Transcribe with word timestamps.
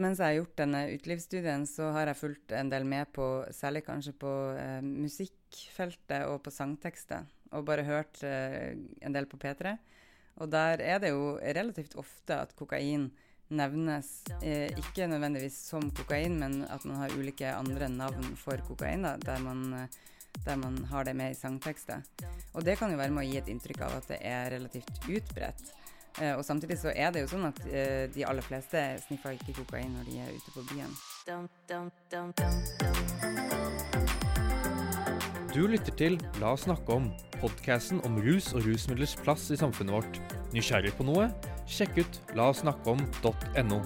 Mens 0.00 0.20
jeg 0.20 0.30
har 0.30 0.38
gjort 0.38 0.60
denne 0.62 0.80
utelivsstudien, 0.94 1.66
så 1.68 1.90
har 1.92 2.08
jeg 2.08 2.16
fulgt 2.16 2.54
en 2.56 2.70
del 2.72 2.86
med 2.88 3.10
på, 3.12 3.26
særlig 3.52 3.82
kanskje 3.84 4.14
på 4.16 4.30
eh, 4.56 4.78
musikkfeltet 4.80 6.24
og 6.30 6.38
på 6.46 6.52
sangtekster, 6.54 7.26
og 7.52 7.66
bare 7.68 7.84
hørt 7.84 8.22
eh, 8.24 8.72
en 9.04 9.16
del 9.16 9.28
på 9.28 9.40
P3. 9.42 9.74
Og 10.40 10.48
der 10.48 10.80
er 10.80 11.02
det 11.02 11.10
jo 11.12 11.34
relativt 11.36 11.98
ofte 12.00 12.38
at 12.46 12.54
kokain 12.56 13.10
nevnes, 13.52 14.08
eh, 14.40 14.70
ikke 14.78 15.10
nødvendigvis 15.10 15.58
som 15.68 15.90
kokain, 15.92 16.38
men 16.40 16.62
at 16.70 16.86
man 16.88 17.02
har 17.02 17.18
ulike 17.18 17.52
andre 17.52 17.90
navn 17.92 18.32
for 18.40 18.62
kokain, 18.68 19.04
da, 19.04 19.18
der 19.20 19.44
man 19.44 19.66
eh, 19.82 20.00
der 20.44 20.56
man 20.56 20.84
har 20.84 21.04
det 21.04 21.16
med 21.16 21.30
i 21.30 21.34
sangtekster. 21.34 22.02
Og 22.54 22.64
det 22.64 22.78
kan 22.78 22.90
jo 22.90 22.98
være 23.00 23.10
med 23.10 23.24
å 23.24 23.28
gi 23.28 23.38
et 23.40 23.48
inntrykk 23.50 23.82
av 23.86 23.96
at 23.98 24.08
det 24.12 24.20
er 24.22 24.52
relativt 24.54 25.08
utbredt. 25.08 25.72
Eh, 26.18 26.34
og 26.34 26.44
samtidig 26.44 26.78
så 26.78 26.92
er 26.96 27.12
det 27.14 27.22
jo 27.22 27.30
sånn 27.30 27.46
at 27.48 27.60
eh, 27.70 28.08
de 28.10 28.24
aller 28.26 28.42
fleste 28.42 28.82
sniffer 29.06 29.36
ikke 29.36 29.54
kokain 29.62 29.92
når 29.94 30.08
de 30.10 30.18
er 30.24 30.32
ute 30.34 30.50
på 30.56 30.64
byen. 30.72 30.92
Du 35.54 35.66
lytter 35.66 35.94
til 35.98 36.18
La 36.42 36.52
oss 36.54 36.66
snakke 36.66 36.98
om, 36.98 37.08
podkasten 37.38 38.02
om 38.06 38.18
rus 38.22 38.52
og 38.54 38.66
rusmidlers 38.66 39.16
plass 39.22 39.48
i 39.54 39.58
samfunnet 39.60 39.96
vårt. 40.00 40.20
Nysgjerrig 40.54 40.92
på 40.98 41.06
noe? 41.06 41.30
Sjekk 41.70 42.02
ut 42.02 42.20
laossnakkeom.no. 42.38 43.80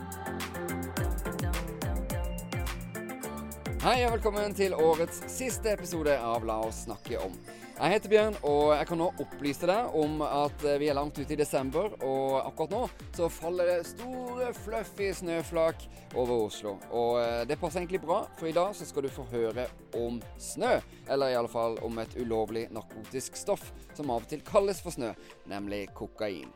Hei 3.84 3.98
og 4.06 4.14
velkommen 4.14 4.54
til 4.56 4.72
årets 4.72 5.18
siste 5.28 5.74
episode 5.76 6.16
av 6.16 6.44
La 6.48 6.56
oss 6.64 6.86
snakke 6.86 7.20
om. 7.20 7.36
Jeg 7.74 7.90
heter 7.90 8.10
Bjørn, 8.12 8.36
og 8.46 8.68
jeg 8.70 8.86
kan 8.86 9.00
nå 9.02 9.06
opplyse 9.18 9.66
deg 9.66 9.96
om 9.98 10.20
at 10.22 10.62
vi 10.78 10.86
er 10.86 10.94
langt 10.94 11.16
ute 11.18 11.34
i 11.34 11.38
desember. 11.40 11.90
Og 12.06 12.36
akkurat 12.44 12.70
nå 12.70 12.82
så 13.16 13.26
faller 13.26 13.66
det 13.66 13.88
store, 13.88 14.52
fluffy 14.62 15.10
snøflak 15.18 15.82
over 16.14 16.46
Oslo. 16.46 16.76
Og 16.94 17.18
eh, 17.24 17.42
det 17.50 17.58
passer 17.58 17.82
egentlig 17.82 18.04
bra, 18.06 18.22
for 18.38 18.46
i 18.46 18.54
dag 18.54 18.78
så 18.78 18.86
skal 18.86 19.08
du 19.08 19.10
få 19.10 19.26
høre 19.34 19.66
om 19.98 20.22
snø. 20.38 20.76
Eller 21.10 21.34
i 21.34 21.38
alle 21.40 21.50
fall 21.50 21.80
om 21.82 21.98
et 21.98 22.14
ulovlig 22.14 22.68
narkotisk 22.70 23.42
stoff 23.42 23.72
som 23.90 24.14
av 24.14 24.22
og 24.22 24.30
til 24.30 24.46
kalles 24.46 24.78
for 24.84 24.94
snø, 24.94 25.10
nemlig 25.50 25.88
kokain. 25.98 26.54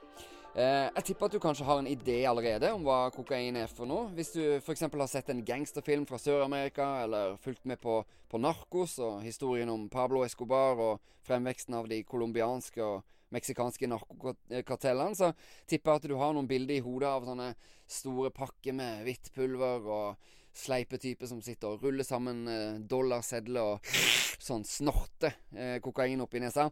Eh, 0.57 0.89
jeg 0.97 1.05
tipper 1.11 1.29
at 1.29 1.35
du 1.37 1.41
kanskje 1.43 1.67
har 1.69 1.81
en 1.83 1.89
idé 1.91 2.23
allerede 2.27 2.71
om 2.73 2.83
hva 2.87 3.11
kokain 3.13 3.57
er 3.61 3.69
for 3.69 3.89
noe. 3.89 4.09
Hvis 4.17 4.33
du 4.33 4.41
f.eks. 4.57 4.87
har 4.87 5.11
sett 5.11 5.29
en 5.29 5.45
gangsterfilm 5.45 6.07
fra 6.09 6.19
Sør-Amerika, 6.19 6.87
eller 7.05 7.37
fulgt 7.43 7.67
med 7.69 7.81
på, 7.83 8.01
på, 8.31 8.41
Narcos 8.41 8.97
og 9.05 9.21
historien 9.23 9.69
om 9.69 9.89
Pablo 9.93 10.25
Escobar 10.25 10.81
og 10.81 11.13
fremveksten 11.29 11.77
av 11.77 11.91
de 11.91 12.01
colombianske 12.09 12.81
og 12.83 13.05
meksikanske 13.37 13.91
narkokartellene, 13.93 15.15
så 15.15 15.35
tipper 15.69 15.93
jeg 15.93 16.03
at 16.03 16.09
du 16.09 16.17
har 16.17 16.33
noen 16.33 16.49
bilder 16.49 16.79
i 16.79 16.85
hodet 16.85 17.11
av 17.13 17.29
sånne 17.29 17.51
store 17.89 18.33
pakker 18.33 18.73
med 18.77 19.05
hvitt 19.05 19.29
pulver 19.37 19.85
og 19.85 20.31
sleipe 20.59 20.99
typer 20.99 21.29
som 21.29 21.43
sitter 21.45 21.75
og 21.75 21.85
ruller 21.85 22.07
sammen 22.09 22.49
eh, 22.51 22.81
dollarsedler 22.89 23.75
og 23.77 23.93
sånn 24.41 24.65
snorter 24.67 25.37
eh, 25.53 25.77
kokain 25.85 26.25
oppi 26.25 26.41
nesa. 26.43 26.71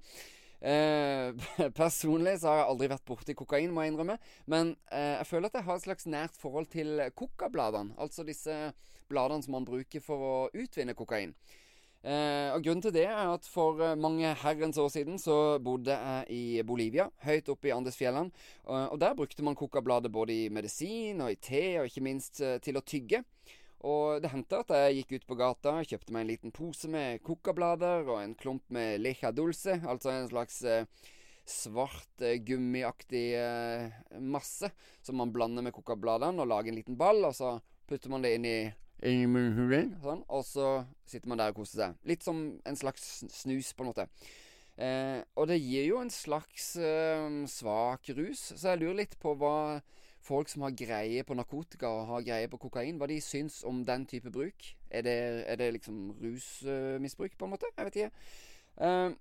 Eh, 0.61 1.35
personlig 1.81 2.39
så 2.41 2.51
har 2.51 2.63
jeg 2.63 2.71
aldri 2.71 2.91
vært 2.95 3.07
borti 3.09 3.37
kokain, 3.37 3.75
må 3.75 3.85
jeg 3.85 3.95
innrømme. 3.95 4.19
Men 4.51 4.75
eh, 4.91 5.19
jeg 5.21 5.29
føler 5.31 5.51
at 5.51 5.61
jeg 5.61 5.69
har 5.69 5.79
et 5.79 5.87
slags 5.87 6.09
nært 6.11 6.41
forhold 6.41 6.71
til 6.73 7.01
kokabladene. 7.15 7.97
Altså 8.01 8.27
disse 8.27 8.57
bladene 9.11 9.45
som 9.45 9.57
man 9.59 9.69
bruker 9.69 10.03
for 10.03 10.27
å 10.27 10.35
utvinne 10.57 10.97
kokain. 10.99 11.35
Eh, 12.07 12.53
og 12.55 12.63
Grunnen 12.63 12.85
til 12.85 12.95
det 12.95 13.07
er 13.09 13.33
at 13.33 13.47
for 13.51 13.81
mange 13.99 14.31
herrens 14.43 14.79
år 14.79 14.91
siden 14.95 15.19
så 15.19 15.59
bodde 15.63 15.95
jeg 15.95 16.27
i 16.31 16.63
Bolivia, 16.67 17.09
høyt 17.27 17.51
oppe 17.51 17.71
i 17.71 17.75
Andesfjellene. 17.75 18.31
Og, 18.69 18.77
og 18.95 19.01
der 19.03 19.17
brukte 19.19 19.47
man 19.47 19.59
kokabladet 19.59 20.13
både 20.15 20.37
i 20.45 20.51
medisin 20.53 21.25
og 21.25 21.33
i 21.35 21.41
te, 21.41 21.65
og 21.81 21.91
ikke 21.91 22.05
minst 22.07 22.41
eh, 22.45 22.61
til 22.63 22.79
å 22.79 22.85
tygge. 22.87 23.25
Og 23.85 24.23
det 24.23 24.31
hendte 24.33 24.63
at 24.63 24.73
jeg 24.73 25.03
gikk 25.03 25.13
ut 25.17 25.27
på 25.29 25.39
gata, 25.39 25.75
kjøpte 25.85 26.15
meg 26.15 26.25
en 26.25 26.31
liten 26.31 26.55
pose 26.55 26.89
med 26.91 27.21
kokablader 27.27 28.09
og 28.09 28.23
en 28.23 28.33
klump 28.39 28.65
med 28.73 29.03
lecha 29.03 29.31
dulce, 29.37 29.77
altså 29.85 30.15
en 30.15 30.31
slags 30.31 30.63
eh, 30.65 30.89
svart 31.47 32.25
eh, 32.25 32.41
gummiaktig 32.43 33.27
eh, 33.39 33.93
masse 34.19 34.73
som 35.05 35.21
man 35.21 35.35
blander 35.35 35.67
med 35.67 35.77
kokabladene 35.77 36.43
og 36.43 36.51
lager 36.51 36.73
en 36.73 36.81
liten 36.81 36.99
ball, 36.99 37.21
og 37.29 37.37
så 37.37 37.59
putter 37.87 38.11
man 38.11 38.25
det 38.25 38.35
inn 38.39 38.49
i 38.49 38.59
sånn, 40.01 40.25
og 40.33 40.43
så 40.49 40.67
sitter 41.05 41.29
man 41.29 41.41
der 41.43 41.53
og 41.53 41.61
koser 41.61 41.83
seg. 41.83 42.03
Litt 42.09 42.25
som 42.25 42.41
en 42.65 42.79
slags 42.81 43.05
snus, 43.29 43.75
på 43.77 43.85
en 43.85 43.91
måte. 43.93 44.09
Eh, 44.77 45.21
og 45.37 45.49
det 45.51 45.61
gir 45.61 45.87
jo 45.91 46.01
en 46.01 46.13
slags 46.13 46.75
eh, 46.81 47.29
svak 47.49 48.11
rus, 48.17 48.51
så 48.55 48.73
jeg 48.73 48.83
lurer 48.83 49.03
litt 49.03 49.17
på 49.21 49.37
hva 49.41 49.57
folk 50.27 50.51
som 50.51 50.67
har 50.67 50.75
greie 50.77 51.25
på 51.27 51.37
narkotika 51.39 51.91
og 51.91 52.11
har 52.11 52.27
greie 52.27 52.51
på 52.51 52.61
kokain, 52.67 52.99
hva 52.99 53.09
de 53.11 53.21
syns 53.23 53.63
om 53.67 53.85
den 53.87 54.07
type 54.11 54.33
bruk. 54.35 54.73
Er 54.91 55.07
det, 55.07 55.21
er 55.47 55.61
det 55.61 55.73
liksom 55.79 56.11
rusmisbruk, 56.23 57.39
på 57.39 57.47
en 57.47 57.55
måte? 57.55 57.71
Jeg 57.77 57.89
vet 57.89 58.03
ikke. 58.03 58.11
Uh, 58.77 59.15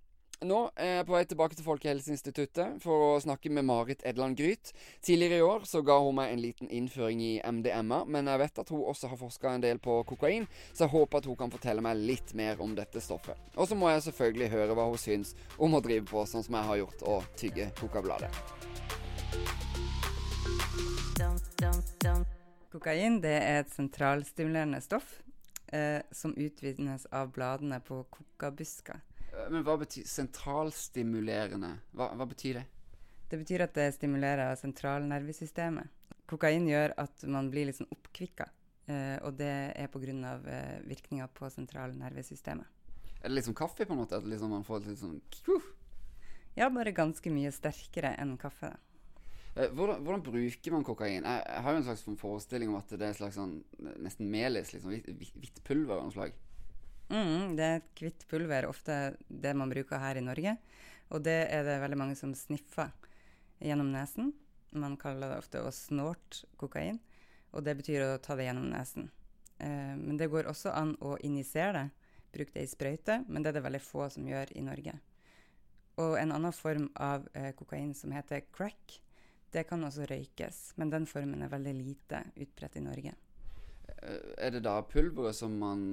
nå 0.43 0.57
er 0.75 0.97
jeg 0.97 1.05
på 1.07 1.13
vei 1.15 1.21
tilbake 1.29 1.55
til 1.55 1.63
Folkehelseinstituttet 1.63 2.81
for 2.83 3.03
å 3.05 3.11
snakke 3.23 3.47
med 3.55 3.67
Marit 3.69 4.01
Edland 4.07 4.35
Gryt. 4.35 4.73
Tidligere 5.05 5.39
i 5.39 5.45
år 5.45 5.63
så 5.69 5.79
ga 5.85 5.95
hun 6.03 6.17
meg 6.17 6.33
en 6.33 6.41
liten 6.43 6.71
innføring 6.75 7.21
i 7.23 7.33
MDMA, 7.39 8.01
men 8.11 8.27
jeg 8.27 8.41
vet 8.43 8.61
at 8.65 8.73
hun 8.73 8.83
også 8.83 9.13
har 9.13 9.21
forska 9.21 9.53
en 9.55 9.63
del 9.63 9.79
på 9.79 10.01
kokain, 10.09 10.47
så 10.73 10.85
jeg 10.85 10.95
håper 10.97 11.23
at 11.23 11.29
hun 11.31 11.39
kan 11.39 11.53
fortelle 11.53 11.83
meg 11.85 12.03
litt 12.03 12.35
mer 12.35 12.59
om 12.63 12.75
dette 12.75 13.03
stoffet. 13.03 13.39
Og 13.55 13.69
så 13.69 13.79
må 13.79 13.93
jeg 13.93 14.03
selvfølgelig 14.09 14.51
høre 14.57 14.75
hva 14.75 14.89
hun 14.91 14.99
syns 14.99 15.35
om 15.55 15.77
å 15.77 15.83
drive 15.85 16.07
på 16.11 16.27
sånn 16.27 16.43
som 16.43 16.59
jeg 16.59 16.71
har 16.73 16.83
gjort, 16.83 17.07
og 17.07 17.31
tygge 17.39 17.71
kokabladet. 17.79 19.64
Kokain 22.75 23.21
det 23.23 23.33
er 23.39 23.61
et 23.63 23.71
sentralstimulerende 23.71 24.81
stoff 24.83 25.21
eh, 25.73 26.01
som 26.11 26.35
utvinnes 26.37 27.05
av 27.05 27.31
bladene 27.31 27.79
på 27.81 28.01
kokabusker. 28.13 28.99
Eh, 29.31 29.47
men 29.49 29.63
hva 29.65 29.77
betyr 29.81 30.05
sentralstimulerende? 30.09 31.71
Hva, 31.95 32.11
hva, 32.13 32.27
betyr 32.29 32.59
det? 32.59 32.65
Det 33.31 33.39
betyr 33.41 33.65
at 33.65 33.73
det 33.77 33.87
stimulerer 33.95 34.53
sentralnervesystemet. 34.59 35.89
Kokain 36.29 36.67
gjør 36.69 36.93
at 37.01 37.25
man 37.31 37.49
blir 37.53 37.69
litt 37.69 37.79
sånn 37.79 37.89
oppkvikka, 37.93 38.49
eh, 38.85 39.17
og 39.25 39.39
det 39.39 39.53
er 39.73 39.89
pga. 39.93 40.35
Eh, 40.45 40.79
virkninga 40.85 41.29
på 41.33 41.49
sentralnervesystemet. 41.53 42.69
Er 43.21 43.29
det 43.29 43.37
litt 43.37 43.47
som 43.47 43.57
kaffe, 43.57 43.85
på 43.85 43.95
en 43.95 44.03
måte? 44.03 44.19
At 44.19 44.27
liksom 44.29 44.53
man 44.53 44.67
får 44.67 44.85
litt 44.85 45.01
sånn 45.01 45.21
Ja, 46.55 46.69
bare 46.69 46.93
ganske 46.95 47.31
mye 47.33 47.51
sterkere 47.51 48.13
enn 48.19 48.37
kaffe. 48.37 48.75
da. 48.75 48.84
Eh, 49.55 49.71
hvordan, 49.71 50.01
hvordan, 50.03 50.23
bruker 50.23 50.73
man 50.73 50.83
kokain? 50.83 51.23
Jeg, 51.23 51.61
har 51.63 51.71
jo 51.71 51.79
en 51.79 51.87
slags 51.87 52.03
forestilling 52.19 52.71
om 52.71 52.79
at 52.81 52.89
det 52.91 53.01
er 53.05 53.13
et 53.13 53.19
slags 53.21 53.37
sånn, 53.39 53.61
nesten 54.03 54.27
melis, 54.31 54.73
liksom, 54.75 54.91
hvitt 55.39 55.61
pulver 55.67 55.95
av 55.95 56.09
noe 56.09 56.15
slag. 56.15 56.35
Mm, 57.07 57.53
det 57.55 57.65
er 57.65 57.77
et 57.79 58.01
hvitt 58.01 58.25
pulver, 58.27 58.67
ofte 58.67 59.15
det 59.29 59.53
man 59.55 59.71
bruker 59.71 60.01
her 60.01 60.19
i 60.19 60.25
Norge. 60.25 60.57
Og 61.13 61.23
det 61.23 61.37
er 61.53 61.63
det 61.63 61.77
veldig 61.83 61.99
mange 62.01 62.17
som 62.19 62.33
sniffer 62.35 62.91
gjennom 63.63 63.93
nesen. 63.93 64.33
Man 64.75 64.97
kaller 64.99 65.31
det 65.31 65.43
ofte 65.43 65.61
å 65.63 65.71
snorte 65.71 66.49
kokain, 66.59 66.99
og 67.55 67.63
det 67.63 67.77
betyr 67.79 68.03
å 68.03 68.17
ta 68.19 68.35
det 68.35 68.49
gjennom 68.49 68.67
nesen. 68.73 69.07
Eh, 69.63 69.95
men 69.95 70.19
det 70.19 70.27
går 70.33 70.49
også 70.51 70.73
an 70.75 70.97
å 70.99 71.15
injisere 71.23 71.77
det, 71.77 71.87
bruke 72.35 72.57
det 72.57 72.65
i 72.65 72.73
sprøyte, 72.73 73.21
men 73.29 73.39
det 73.39 73.53
er 73.53 73.61
det 73.61 73.67
veldig 73.69 73.83
få 73.85 74.09
som 74.11 74.27
gjør 74.27 74.51
i 74.59 74.65
Norge. 74.65 74.97
Og 76.03 76.17
en 76.19 76.35
annen 76.35 76.51
form 76.51 76.89
av 76.99 77.29
eh, 77.31 77.53
kokain 77.55 77.93
som 77.95 78.11
heter 78.11 78.43
crack, 78.51 78.99
det 79.55 79.63
kan 79.69 79.83
også 79.87 80.07
røykes, 80.09 80.61
men 80.79 80.91
den 80.91 81.07
formen 81.07 81.43
er 81.45 81.51
veldig 81.51 81.73
lite 81.77 82.21
utbredt 82.35 82.75
i 82.75 82.83
Norge. 82.83 83.13
Er 84.37 84.51
det 84.51 84.63
da 84.65 84.77
pulveret 84.83 85.37
som 85.37 85.55
man 85.57 85.83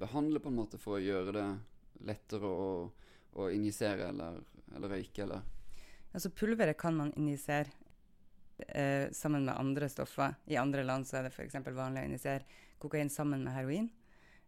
behandler 0.00 0.42
på 0.42 0.50
en 0.50 0.58
måte 0.58 0.80
for 0.80 0.98
å 0.98 1.02
gjøre 1.02 1.34
det 1.36 1.48
lettere 2.08 2.48
å, 2.48 2.70
å 3.38 3.50
injisere 3.54 4.10
eller, 4.10 4.40
eller, 4.74 4.96
røyke, 4.96 5.24
eller? 5.24 5.44
Altså 6.12 6.32
pulveret 6.34 6.78
kan 6.80 6.96
man 6.96 7.12
injisere 7.16 7.70
eh, 8.66 9.06
sammen 9.14 9.46
med 9.46 9.56
andre 9.56 9.88
stoffer. 9.92 10.34
I 10.50 10.58
andre 10.60 10.84
land 10.86 11.06
så 11.06 11.20
er 11.20 11.28
det 11.28 11.34
f.eks. 11.36 11.60
vanlig 11.68 12.02
å 12.02 12.10
injisere 12.10 12.60
kokain 12.82 13.12
sammen 13.12 13.46
med 13.46 13.54
heroin. 13.54 13.88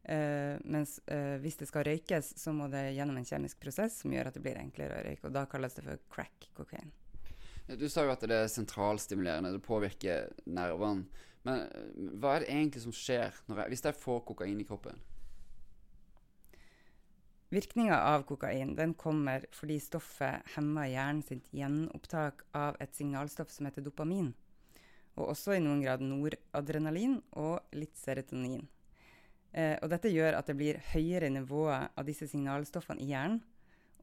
Uh, 0.01 0.57
mens 0.65 0.95
uh, 1.13 1.37
hvis 1.43 1.59
det 1.61 1.67
skal 1.69 1.85
røykes, 1.85 2.31
så 2.41 2.55
må 2.57 2.71
det 2.73 2.95
gjennom 2.97 3.19
en 3.21 3.27
kjemisk 3.29 3.59
prosess 3.61 3.99
som 4.01 4.15
gjør 4.15 4.31
at 4.31 4.39
det 4.39 4.43
blir 4.43 4.57
enklere 4.57 4.97
å 4.97 5.03
røyke. 5.05 5.29
Og 5.29 5.35
da 5.37 5.45
kalles 5.51 5.77
det 5.77 5.85
for 5.85 6.01
crack 6.11 6.49
kokain. 6.57 6.89
Du 7.79 7.87
sa 7.89 8.03
jo 8.03 8.11
at 8.11 8.25
det 8.27 8.35
er 8.35 8.51
sentralstimulerende, 8.51 9.53
det 9.55 9.63
påvirker 9.63 10.33
nervene. 10.51 11.07
Men 11.47 11.63
eh, 11.67 12.11
hva 12.21 12.35
er 12.35 12.45
det 12.45 12.51
egentlig 12.53 12.83
som 12.85 12.95
skjer 12.95 13.31
jeg, 13.31 13.71
hvis 13.73 13.85
jeg 13.87 13.97
får 13.97 14.25
kokain 14.29 14.61
i 14.61 14.67
kroppen? 14.69 14.99
Virkninga 17.51 17.97
av 18.07 18.23
kokain 18.29 18.77
den 18.79 18.93
kommer 18.95 19.47
fordi 19.55 19.81
stoffet 19.83 20.53
hemmer 20.55 20.87
hjernen 20.87 21.25
sitt 21.27 21.49
gjenopptak 21.51 22.45
av 22.55 22.77
et 22.79 22.95
signalstoff 22.95 23.51
som 23.51 23.67
heter 23.67 23.83
dopamin. 23.83 24.29
Og 25.19 25.33
også 25.33 25.57
i 25.57 25.63
noen 25.63 25.83
grad 25.83 26.05
noradrenalin 26.05 27.19
og 27.43 27.75
litt 27.75 27.97
serotonin. 27.99 28.69
Eh, 29.51 29.75
og 29.83 29.91
dette 29.91 30.13
gjør 30.13 30.39
at 30.39 30.47
det 30.47 30.59
blir 30.61 30.79
høyere 30.93 31.33
nivåer 31.33 31.89
av 31.91 32.07
disse 32.07 32.29
signalstoffene 32.31 33.03
i 33.03 33.11
hjernen, 33.11 33.41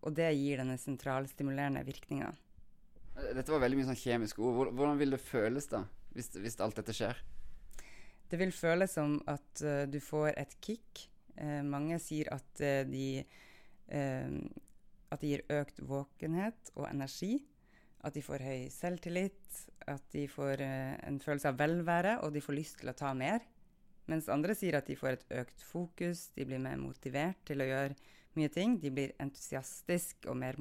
og 0.04 0.14
det 0.18 0.28
gir 0.36 0.60
denne 0.60 0.76
sentralstimulerende 0.80 1.86
virkninga. 1.88 2.34
Dette 3.18 3.50
var 3.50 3.64
veldig 3.64 3.80
mye 3.80 3.88
sånn 3.90 4.00
kjemiske 4.00 4.44
ord. 4.44 4.72
Hvordan 4.78 5.00
vil 5.00 5.16
det 5.16 5.22
føles 5.24 5.68
da, 5.72 5.82
hvis, 6.14 6.30
hvis 6.38 6.60
alt 6.62 6.78
dette 6.78 6.94
skjer? 6.96 7.20
Det 8.28 8.40
vil 8.42 8.52
føles 8.54 8.94
som 8.94 9.18
at 9.30 9.64
uh, 9.64 9.86
du 9.90 10.00
får 10.04 10.34
et 10.36 10.54
kick. 10.64 11.08
Uh, 11.40 11.64
mange 11.66 11.98
sier 12.04 12.30
at 12.36 12.64
uh, 12.64 12.82
de 12.88 13.10
at 13.88 15.22
det 15.22 15.30
gir 15.30 15.42
økt 15.56 15.78
våkenhet 15.88 16.74
og 16.76 16.90
energi. 16.90 17.38
At 18.04 18.18
de 18.18 18.24
får 18.26 18.44
høy 18.44 18.66
selvtillit. 18.68 19.62
At 19.88 20.04
de 20.12 20.26
får 20.28 20.60
en 20.60 21.22
følelse 21.24 21.54
av 21.54 21.62
velvære, 21.62 22.18
og 22.26 22.34
de 22.36 22.42
får 22.44 22.58
lyst 22.58 22.82
til 22.82 22.92
å 22.92 22.96
ta 23.00 23.14
mer. 23.16 23.46
Mens 24.12 24.28
andre 24.32 24.58
sier 24.60 24.76
at 24.76 24.92
de 24.92 24.98
får 25.00 25.16
et 25.16 25.26
økt 25.40 25.64
fokus, 25.64 26.26
de 26.36 26.50
blir 26.50 26.60
mer 26.60 26.76
motivert 26.84 27.40
til 27.48 27.64
å 27.64 27.70
gjøre 27.70 27.96
mye 28.36 28.52
ting. 28.52 28.76
De 28.84 28.92
blir 28.92 29.16
entusiastisk 29.24 30.28
og 30.28 30.36
mer 30.44 30.60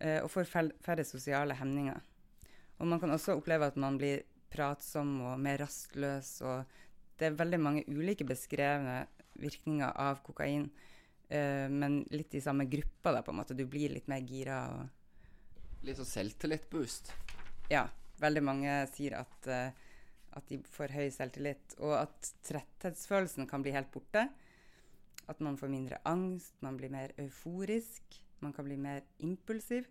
modige, 0.00 0.22
og 0.22 0.30
får 0.30 0.48
færre 0.84 1.04
sosiale 1.04 1.54
hemninger. 1.54 2.00
Og 2.78 2.86
man 2.86 3.00
kan 3.00 3.10
også 3.10 3.36
oppleve 3.36 3.66
at 3.66 3.76
man 3.76 3.96
blir 3.98 4.24
pratsom 4.52 5.20
og 5.24 5.40
mer 5.40 5.60
rastløs. 5.64 6.40
Og 6.44 6.64
det 7.18 7.30
er 7.30 7.38
veldig 7.38 7.60
mange 7.60 7.84
ulike 7.88 8.26
beskrevne 8.28 9.06
virkninger 9.40 9.92
av 10.00 10.22
kokain, 10.24 10.70
eh, 11.28 11.68
men 11.68 12.02
litt 12.10 12.34
i 12.34 12.40
samme 12.40 12.64
gruppa, 12.68 13.12
da, 13.12 13.22
på 13.22 13.32
en 13.32 13.40
måte. 13.40 13.56
Du 13.56 13.66
blir 13.68 13.92
litt 13.92 14.08
mer 14.08 14.24
gira. 14.24 14.62
Og 14.72 15.86
litt 15.86 16.00
sånn 16.00 16.12
selvtillit-boost? 16.12 17.12
Ja. 17.72 17.86
Veldig 18.16 18.40
mange 18.40 18.74
sier 18.88 19.18
at, 19.18 19.48
uh, 19.52 19.68
at 20.38 20.46
de 20.48 20.56
får 20.72 20.94
høy 20.96 21.10
selvtillit, 21.12 21.74
og 21.84 21.90
at 21.98 22.30
tretthetsfølelsen 22.48 23.44
kan 23.50 23.60
bli 23.60 23.74
helt 23.74 23.90
borte. 23.92 24.22
At 25.28 25.42
man 25.44 25.58
får 25.60 25.68
mindre 25.68 25.98
angst, 26.08 26.54
man 26.64 26.78
blir 26.80 26.88
mer 26.94 27.12
euforisk, 27.20 28.16
man 28.42 28.52
kan 28.52 28.66
bli 28.66 28.76
mer 28.80 29.04
impulsiv. 29.24 29.88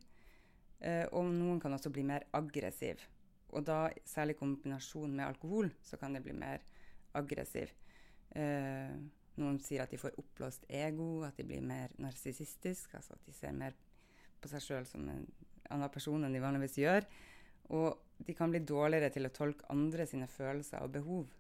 Uh, 0.82 1.06
og 1.16 1.30
noen 1.32 1.62
kan 1.64 1.74
også 1.74 1.90
bli 1.94 2.04
mer 2.06 2.28
aggressiv. 2.36 3.02
Og 3.56 3.64
da, 3.66 3.90
særlig 4.06 4.36
i 4.36 4.40
kombinasjon 4.42 5.14
med 5.16 5.26
alkohol, 5.30 5.70
så 5.84 5.98
kan 5.98 6.16
det 6.16 6.24
bli 6.26 6.34
mer 6.36 6.64
aggressiv. 7.16 7.72
Eh, 8.36 8.96
noen 9.40 9.60
sier 9.64 9.86
at 9.86 9.94
de 9.94 10.00
får 10.00 10.18
oppblåst 10.20 10.68
ego, 10.68 11.24
at 11.28 11.38
de 11.40 11.46
blir 11.48 11.64
mer 11.64 11.94
narsissistiske, 12.04 12.98
altså 12.98 13.16
at 13.16 13.28
de 13.28 13.36
ser 13.36 13.56
mer 13.56 13.76
på 14.42 14.52
seg 14.52 14.64
sjøl 14.64 14.90
som 14.90 15.08
en 15.08 15.24
annen 15.72 15.94
person 15.94 16.24
enn 16.24 16.36
de 16.36 16.44
vanligvis 16.44 16.78
gjør. 16.82 17.08
Og 17.76 18.26
de 18.28 18.36
kan 18.38 18.52
bli 18.52 18.62
dårligere 18.62 19.12
til 19.14 19.28
å 19.28 19.34
tolke 19.34 19.68
andre 19.74 20.06
sine 20.10 20.28
følelser 20.30 20.84
og 20.84 20.94
behov. 20.98 21.32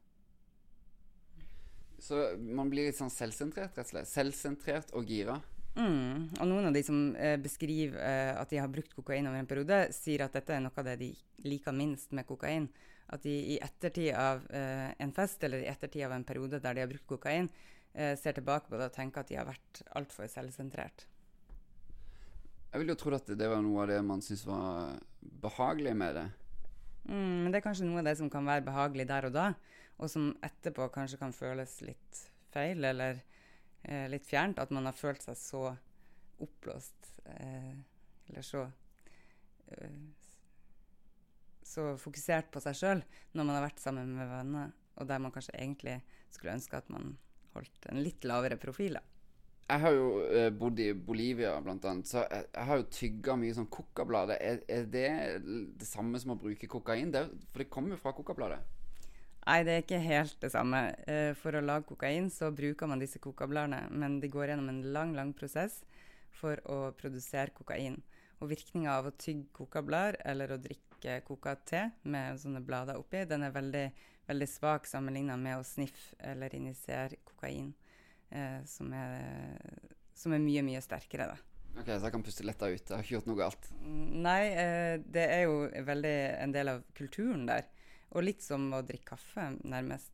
Så 2.01 2.21
man 2.39 2.69
blir 2.71 2.89
litt 2.89 2.97
sånn 2.99 3.13
selvsentrert, 3.13 3.77
rett 3.77 3.87
og 3.87 3.93
slett? 3.93 4.11
Selvsentrert 4.11 4.91
og 4.97 5.07
gira? 5.09 5.37
Mm. 5.75 6.31
Og 6.39 6.47
noen 6.47 6.69
av 6.69 6.75
de 6.75 6.81
som 6.87 6.99
eh, 7.19 7.35
beskriver 7.41 7.99
eh, 7.99 8.31
at 8.39 8.51
de 8.51 8.61
har 8.61 8.71
brukt 8.71 8.93
kokain 8.95 9.27
over 9.27 9.41
en 9.41 9.49
periode, 9.49 9.79
sier 9.95 10.23
at 10.23 10.35
dette 10.37 10.55
er 10.55 10.63
noe 10.63 10.75
av 10.75 10.87
det 10.87 10.95
de 11.01 11.09
liker 11.43 11.75
minst 11.75 12.15
med 12.15 12.27
kokain. 12.27 12.69
At 13.11 13.25
de 13.25 13.33
i 13.55 13.57
ettertid 13.61 14.13
av 14.17 14.45
eh, 14.55 14.93
en 15.03 15.11
fest 15.13 15.43
eller 15.43 15.65
i 15.65 15.69
ettertid 15.69 16.05
av 16.07 16.15
en 16.15 16.23
periode 16.25 16.61
der 16.63 16.77
de 16.77 16.85
har 16.85 16.91
brukt 16.91 17.09
kokain, 17.09 17.51
eh, 17.93 18.15
ser 18.17 18.37
tilbake 18.37 18.71
på 18.71 18.79
det 18.79 18.87
og 18.87 18.95
tenker 18.95 19.21
at 19.21 19.33
de 19.33 19.39
har 19.41 19.49
vært 19.49 19.83
altfor 19.99 20.31
selvsentrert. 20.31 21.05
Jeg 22.71 22.81
ville 22.81 22.95
jo 22.95 22.99
trodd 22.99 23.19
at 23.19 23.35
det 23.39 23.51
var 23.51 23.61
noe 23.63 23.83
av 23.83 23.91
det 23.91 24.01
man 24.03 24.23
syntes 24.23 24.47
var 24.47 24.97
behagelig 25.43 25.93
med 25.95 26.17
det. 26.17 26.25
Mm, 27.05 27.43
men 27.43 27.51
det 27.51 27.59
er 27.59 27.67
kanskje 27.67 27.85
noe 27.87 28.01
av 28.01 28.09
det 28.09 28.17
som 28.19 28.31
kan 28.31 28.47
være 28.47 28.65
behagelig 28.65 29.05
der 29.11 29.27
og 29.29 29.35
da, 29.35 29.51
og 29.99 30.11
som 30.11 30.31
etterpå 30.43 30.87
kanskje 30.91 31.19
kan 31.21 31.35
føles 31.35 31.77
litt 31.85 32.25
feil, 32.51 32.83
eller 32.83 33.21
eh, 33.87 34.05
litt 34.11 34.27
fjernt. 34.27 34.59
At 34.61 34.73
man 34.75 34.87
har 34.89 34.97
følt 34.97 35.23
seg 35.25 35.37
så 35.39 35.63
oppblåst, 36.43 37.11
eh, 37.25 37.73
eller 38.29 38.45
så 38.45 38.65
eh, 39.67 39.99
Så 41.65 41.95
fokusert 41.97 42.51
på 42.53 42.61
seg 42.61 42.75
sjøl 42.77 42.99
når 43.33 43.43
man 43.43 43.55
har 43.57 43.63
vært 43.65 43.81
sammen 43.81 44.11
med 44.15 44.29
venner, 44.29 44.73
og 44.95 45.07
der 45.09 45.21
man 45.23 45.33
kanskje 45.33 45.55
egentlig 45.57 45.95
skulle 46.29 46.53
ønske 46.53 46.77
at 46.77 46.91
man 46.93 47.15
holdt 47.55 47.87
en 47.89 48.03
litt 48.03 48.27
lavere 48.27 48.59
profil. 48.61 48.99
Jeg 49.65 49.81
har 49.81 49.95
jo 49.95 50.09
eh, 50.29 50.51
bodd 50.53 50.79
i 50.79 50.91
Bolivia, 50.93 51.55
blant 51.65 51.85
annet, 51.89 52.05
så 52.05 52.21
jeg, 52.21 52.45
jeg 52.53 52.69
har 52.69 52.77
jo 52.77 52.89
tygga 52.93 53.35
mye 53.41 53.55
sånn 53.57 53.69
kokablader. 53.73 54.37
Er, 54.37 54.59
er, 54.69 54.85
det 54.93 55.09
det 55.79 55.87
samme 55.89 56.21
som 56.21 56.35
å 56.35 56.39
bruke 56.39 56.69
kokain? 56.69 57.09
Det, 57.15 57.23
for 57.49 57.63
det 57.63 57.71
kommer 57.73 57.95
jo 57.95 58.01
fra 58.03 58.13
kokabladet. 58.13 58.59
Nei, 59.45 59.59
det 59.61 59.73
er 59.75 59.83
ikke 59.83 60.01
helt 60.01 60.39
det 60.41 60.49
samme. 60.55 60.79
Eh, 61.05 61.31
for 61.37 61.53
å 61.53 61.61
lage 61.61 61.85
kokain 61.91 62.31
så 62.33 62.49
bruker 62.55 62.89
man 62.89 63.01
disse 63.01 63.21
kokabladene, 63.21 63.83
men 63.93 64.17
de 64.21 64.29
går 64.33 64.49
gjennom 64.51 64.71
en 64.71 64.81
lang, 64.95 65.13
lang 65.13 65.35
prosess 65.37 65.83
for 66.33 66.57
å 66.65 66.89
produsere 66.97 67.53
kokain. 67.53 67.99
Og 68.41 68.49
virkninga 68.49 68.97
av 68.97 69.11
å 69.11 69.13
tygge 69.13 69.51
kokablader 69.55 70.17
eller 70.25 70.55
å 70.55 70.59
drikke 70.61 71.19
kokate 71.27 71.91
med 72.09 72.41
sånne 72.41 72.63
blader 72.65 72.97
oppi, 72.97 73.21
den 73.29 73.45
er 73.45 73.53
veldig, 73.53 73.85
veldig 74.25 74.49
svak 74.49 74.89
sammenligna 74.89 75.37
med 75.37 75.59
å 75.59 75.67
sniffe 75.67 76.17
eller 76.25 76.57
injisere 76.57 77.21
kokain, 77.29 77.69
eh, 78.33 78.63
som, 78.65 78.89
er, 78.97 79.69
som, 80.17 80.33
er, 80.33 80.41
mye, 80.41 80.65
mye 80.65 80.81
sterkere. 80.81 81.29
da. 81.35 81.37
Ok, 81.75 81.85
Så 81.85 82.01
jeg 82.01 82.17
kan 82.17 82.25
puste 82.25 82.49
letta 82.49 82.71
ut? 82.71 82.81
Jeg 82.81 82.97
har 82.97 83.05
ikke 83.05 83.19
gjort 83.19 83.29
noe 83.29 83.43
galt? 83.43 83.71
Nei, 83.85 84.41
eh, 84.57 84.97
det 85.05 85.29
er 85.37 85.45
jo 85.45 85.65
veldig 85.93 86.17
en 86.41 86.57
del 86.57 86.73
av 86.73 86.85
kulturen 86.97 87.45
der. 87.45 87.69
Og 88.15 88.23
litt 88.23 88.43
som 88.43 88.69
å 88.73 88.83
drikke 88.85 89.15
kaffe, 89.15 89.49
nærmest. 89.67 90.13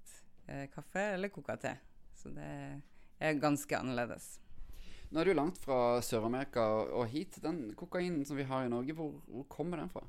Eh, 0.49 0.65
kaffe 0.73 1.03
eller 1.13 1.29
koka 1.33 1.57
te. 1.61 1.75
Så 2.17 2.31
det 2.33 2.51
er 3.21 3.41
ganske 3.41 3.77
annerledes. 3.77 4.39
Nå 5.11 5.21
er 5.21 5.27
du 5.27 5.35
langt 5.35 5.59
fra 5.59 5.99
Sør-Amerika 6.05 6.63
og 6.97 7.05
hit. 7.11 7.37
Den 7.43 7.73
kokainen 7.77 8.23
som 8.25 8.39
vi 8.39 8.47
har 8.47 8.65
i 8.65 8.71
Norge, 8.71 8.95
hvor, 8.97 9.13
hvor 9.27 9.45
kommer 9.51 9.81
den 9.81 9.91
fra? 9.91 10.05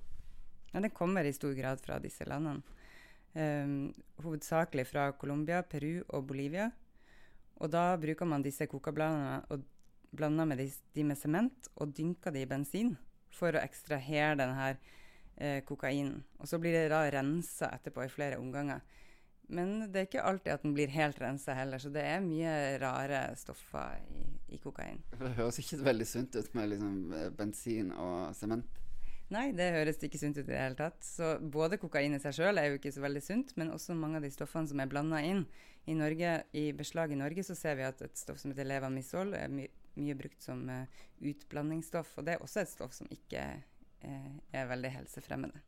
Ja, 0.73 0.81
Den 0.81 0.95
kommer 0.95 1.25
i 1.25 1.35
stor 1.37 1.53
grad 1.59 1.83
fra 1.85 1.99
disse 2.01 2.25
landene. 2.25 2.63
Um, 3.33 3.93
hovedsakelig 4.21 4.87
fra 4.91 5.11
Colombia, 5.17 5.63
Peru 5.63 6.05
og 6.09 6.27
Bolivia. 6.29 6.71
Og 7.61 7.71
da 7.73 7.97
bruker 8.01 8.29
man 8.29 8.45
disse 8.45 8.67
kokabladene 8.69 9.41
og 9.53 9.65
blander 10.17 10.49
med 10.49 10.61
de, 10.61 10.69
de 10.95 11.05
med 11.09 11.19
sement 11.19 11.69
og 11.77 11.95
dynker 11.97 12.33
de 12.35 12.45
i 12.45 12.49
bensin 12.49 12.95
for 13.33 13.57
å 13.57 13.63
ekstrahere 13.63 14.37
denne 14.41 14.75
eh, 15.37 15.63
kokain. 15.65 16.17
Og 16.39 16.49
så 16.49 16.59
blir 16.63 16.75
det 16.77 16.91
da 16.93 17.05
rensa 17.11 17.71
etterpå 17.77 18.05
i 18.05 18.13
flere 18.13 18.41
omganger. 18.41 18.83
Men 19.53 19.93
det 19.93 19.99
er 19.99 20.07
ikke 20.07 20.25
alltid 20.25 20.53
at 20.55 20.63
den 20.65 20.75
blir 20.77 20.93
helt 20.95 21.19
rensa 21.21 21.55
heller, 21.57 21.81
så 21.83 21.91
det 21.93 22.05
er 22.09 22.23
mye 22.25 22.53
rare 22.81 23.25
stoffer 23.37 23.99
i, 24.09 24.23
i 24.57 24.61
kokain. 24.63 25.03
Det 25.19 25.35
høres 25.37 25.59
ikke 25.61 25.83
veldig 25.83 26.07
sunt 26.09 26.39
ut 26.39 26.55
med 26.57 26.71
liksom 26.73 26.95
eh, 27.19 27.29
bensin 27.37 27.91
og 27.93 28.33
sement? 28.39 28.79
Nei, 29.33 29.47
det 29.57 29.71
høres 29.73 30.01
ikke 30.05 30.21
sunt 30.21 30.37
ut 30.37 30.45
i 30.45 30.51
det 30.51 30.61
hele 30.61 30.77
tatt. 30.77 30.99
Så 31.05 31.35
både 31.41 31.79
kokain 31.81 32.17
i 32.17 32.21
seg 32.21 32.37
sjøl 32.37 32.61
er 32.61 32.69
jo 32.69 32.79
ikke 32.79 32.93
så 32.93 33.05
veldig 33.05 33.23
sunt, 33.25 33.55
men 33.61 33.73
også 33.73 33.97
mange 33.97 34.21
av 34.21 34.27
de 34.27 34.33
stoffene 34.33 34.69
som 34.69 34.81
er 34.83 34.91
blanda 34.93 35.23
inn. 35.25 35.47
I 35.89 35.97
Norge, 35.99 36.35
i 36.53 36.67
beslag 36.77 37.13
i 37.13 37.19
Norge 37.19 37.45
så 37.45 37.57
ser 37.59 37.79
vi 37.81 37.87
at 37.89 38.01
et 38.05 38.21
stoff 38.21 38.39
som 38.41 38.53
heter 38.53 38.69
levamisol 38.69 39.33
er 39.37 39.53
my 39.53 39.69
mye 39.93 40.15
brukt 40.17 40.41
som 40.41 40.63
uh, 40.73 40.87
utblandingsstoff. 41.21 42.15
Og 42.17 42.25
det 42.25 42.37
er 42.37 42.45
også 42.45 42.63
et 42.63 42.71
stoff 42.71 42.95
som 42.97 43.11
ikke 43.13 43.43
Eh, 43.45 43.72
er 44.03 44.69
veldig 44.71 44.91
helsefremmende. 44.97 45.63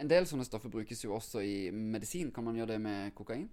En 0.00 0.10
del 0.10 0.26
sånne 0.26 0.46
stoffer 0.46 0.72
brukes 0.72 1.04
jo 1.04 1.14
også 1.14 1.42
i 1.44 1.70
medisin. 1.70 2.32
Kan 2.34 2.48
man 2.48 2.56
gjøre 2.58 2.74
det 2.74 2.80
med 2.82 3.14
kokain? 3.14 3.46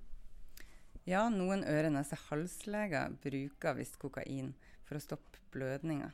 Ja, 1.06 1.28
noen 1.34 1.64
øre-, 1.66 1.92
nese-, 1.94 2.20
halsleger 2.30 3.14
bruker 3.24 3.78
visst 3.78 3.98
kokain 4.02 4.54
for 4.86 4.98
å 4.98 5.04
stoppe 5.04 5.42
blødninger. 5.54 6.14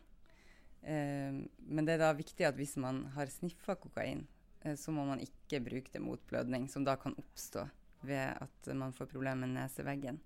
Eh, 0.83 1.39
men 1.67 1.87
det 1.87 1.97
er 1.97 2.03
da 2.03 2.13
viktig 2.15 2.47
at 2.47 2.59
hvis 2.59 2.77
man 2.79 3.05
har 3.15 3.31
sniffa 3.31 3.77
kokain, 3.79 4.25
eh, 4.63 4.75
så 4.79 4.93
må 4.95 5.07
man 5.07 5.23
ikke 5.23 5.63
bruke 5.63 5.91
det 5.93 6.03
mot 6.03 6.23
blødning, 6.29 6.69
som 6.71 6.87
da 6.87 6.95
kan 6.99 7.15
oppstå 7.19 7.67
ved 8.07 8.37
at 8.37 8.71
man 8.77 8.93
får 8.95 9.09
problemer 9.11 9.47
med 9.47 9.57
neseveggen 9.57 10.21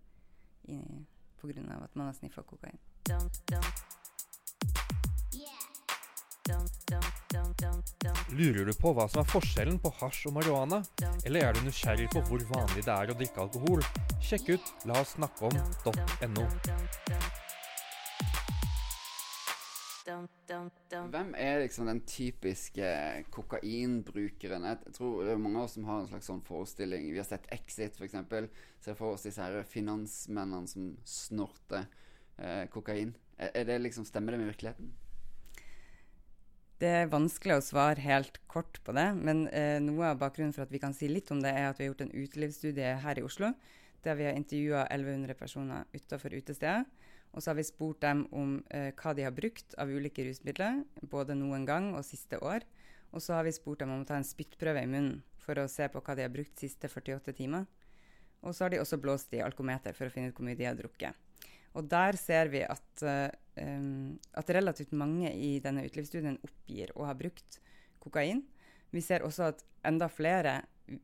pga. 1.42 1.84
at 1.84 1.96
man 1.96 2.06
har 2.06 2.14
sniffa 2.14 2.44
kokain. 2.44 2.78
Dum, 3.08 3.30
dum. 3.50 4.01
Lurer 8.32 8.66
du 8.66 8.72
på 8.80 8.94
hva 8.96 9.10
som 9.12 9.26
er 9.26 9.28
forskjellen 9.28 9.76
på 9.84 9.90
hasj 9.98 10.30
og 10.30 10.38
marihuana? 10.38 10.78
Eller 11.28 11.50
er 11.50 11.58
du 11.58 11.66
nysgjerrig 11.66 12.06
på 12.14 12.22
hvor 12.30 12.46
vanlig 12.54 12.86
det 12.86 12.94
er 12.94 13.12
å 13.12 13.16
drikke 13.20 13.44
alkohol? 13.44 13.84
Sjekk 14.24 14.54
ut 14.54 14.70
la 14.88 15.02
oss 15.02 15.18
snakke 15.18 15.50
om.no. 15.50 16.46
Hvem 21.12 21.36
er 21.36 21.60
liksom 21.66 21.92
den 21.92 22.02
typiske 22.08 22.88
kokainbrukeren? 23.36 24.70
Jeg 24.70 24.96
tror 24.96 25.28
det 25.28 25.36
er 25.36 25.44
mange 25.44 25.60
av 25.60 25.68
oss 25.68 25.76
som 25.76 25.92
har 25.92 26.00
en 26.00 26.10
slags 26.14 26.32
sånn 26.32 26.42
forestilling. 26.48 27.12
Vi 27.12 27.20
har 27.20 27.28
sett 27.28 27.52
Exit, 27.52 28.00
f.eks. 28.00 28.16
Ser 28.80 28.96
for 28.96 29.18
oss 29.18 29.28
disse 29.28 29.52
finansmennene 29.76 30.72
som 30.72 30.94
snorter 31.04 31.84
eh, 32.40 32.64
kokain. 32.72 33.12
Er 33.36 33.68
det 33.68 33.82
liksom, 33.84 34.08
Stemmer 34.08 34.38
det 34.38 34.46
med 34.46 34.54
virkeligheten? 34.56 34.96
Det 36.82 36.90
er 36.90 37.12
vanskelig 37.12 37.60
å 37.60 37.62
svare 37.62 38.02
helt 38.02 38.40
kort 38.50 38.80
på 38.82 38.94
det, 38.98 39.12
men 39.14 39.44
eh, 39.54 39.78
noe 39.84 40.08
av 40.08 40.22
bakgrunnen 40.24 40.54
for 40.56 40.64
at 40.64 40.72
vi 40.74 40.80
kan 40.82 40.96
si 40.98 41.06
litt 41.12 41.30
om 41.30 41.38
det, 41.44 41.52
er 41.54 41.68
at 41.70 41.78
vi 41.78 41.86
har 41.86 41.92
gjort 41.92 42.08
en 42.08 42.16
utelivsstudie 42.16 42.96
her 43.04 43.20
i 43.22 43.24
Oslo, 43.28 43.52
der 44.02 44.18
vi 44.18 44.26
har 44.26 44.34
intervjua 44.34 44.88
1100 44.88 45.38
personer 45.38 45.86
utafor 45.94 46.34
utesteder. 46.34 46.88
Og 47.38 47.44
så 47.44 47.52
har 47.52 47.60
vi 47.60 47.68
spurt 47.68 48.02
dem 48.02 48.24
om 48.34 48.56
eh, 48.74 48.90
hva 48.98 49.14
de 49.14 49.28
har 49.28 49.36
brukt 49.38 49.78
av 49.78 49.94
ulike 49.94 50.26
rusmidler, 50.26 50.82
både 51.14 51.38
noen 51.38 51.70
gang 51.70 51.92
og 51.94 52.08
siste 52.08 52.42
år. 52.42 52.66
Og 53.14 53.22
så 53.22 53.38
har 53.38 53.46
vi 53.46 53.54
spurt 53.54 53.84
dem 53.84 53.94
om 53.94 54.02
å 54.02 54.10
ta 54.10 54.18
en 54.18 54.26
spyttprøve 54.26 54.82
i 54.82 54.90
munnen 54.90 55.22
for 55.46 55.62
å 55.62 55.70
se 55.70 55.86
på 55.86 56.02
hva 56.02 56.18
de 56.18 56.26
har 56.26 56.34
brukt 56.34 56.66
siste 56.66 56.90
48 56.90 57.38
timer. 57.38 57.70
Og 58.42 58.58
så 58.58 58.66
har 58.66 58.74
de 58.74 58.82
også 58.82 58.98
blåst 58.98 59.38
i 59.38 59.46
alkometer 59.46 59.94
for 59.94 60.10
å 60.10 60.16
finne 60.18 60.34
ut 60.34 60.40
hvor 60.40 60.50
mye 60.50 60.58
de 60.58 60.66
har 60.66 60.82
drukket. 60.82 61.14
Og 61.78 61.88
der 61.92 62.18
ser 62.20 62.52
vi 62.52 62.64
at, 62.68 63.04
um, 63.04 64.18
at 64.36 64.50
relativt 64.52 64.92
mange 64.92 65.32
i 65.32 65.54
denne 65.64 65.86
utelivsstudien 65.88 66.40
oppgir 66.44 66.92
å 66.96 67.08
ha 67.08 67.16
brukt 67.18 67.62
kokain. 68.04 68.44
Vi 68.92 69.04
ser 69.04 69.24
også 69.24 69.52
at 69.54 69.64
enda 69.88 70.10
flere 70.12 70.58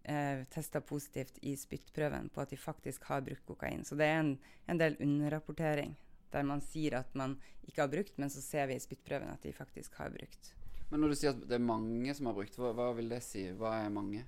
eh, 0.04 0.44
tester 0.52 0.84
positivt 0.84 1.40
i 1.42 1.56
spyttprøven 1.58 2.30
på 2.34 2.44
at 2.44 2.52
de 2.52 2.60
faktisk 2.60 3.08
har 3.08 3.24
brukt 3.26 3.46
kokain. 3.48 3.86
Så 3.88 3.96
det 3.96 4.10
er 4.10 4.20
en, 4.20 4.34
en, 4.68 4.82
del 4.82 4.98
underrapportering 5.04 5.96
der 6.34 6.44
man 6.44 6.62
sier 6.62 6.98
at 7.00 7.14
man 7.16 7.38
ikke 7.68 7.86
har 7.86 7.92
brukt, 7.92 8.18
men 8.20 8.30
så 8.30 8.44
ser 8.44 8.68
vi 8.68 8.76
i 8.76 8.84
spyttprøven 8.84 9.32
at 9.32 9.44
de 9.46 9.54
faktisk 9.56 9.96
har 10.02 10.12
brukt. 10.12 10.52
Men 10.92 11.04
når 11.04 11.12
du 11.14 11.20
sier 11.20 11.32
at 11.32 11.46
det 11.48 11.56
er 11.56 11.64
mange 11.64 12.14
som 12.16 12.28
har 12.28 12.36
brukt, 12.36 12.60
hva, 12.60 12.74
hva 12.76 12.92
vil 12.98 13.12
det 13.12 13.22
si? 13.24 13.46
Hva 13.56 13.78
er 13.80 13.94
mange? 13.94 14.26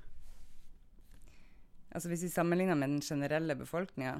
Altså 1.90 2.12
Hvis 2.12 2.24
vi 2.28 2.32
sammenligner 2.32 2.78
med 2.78 2.94
den 2.94 3.04
generelle 3.04 3.56
befolkninga, 3.60 4.20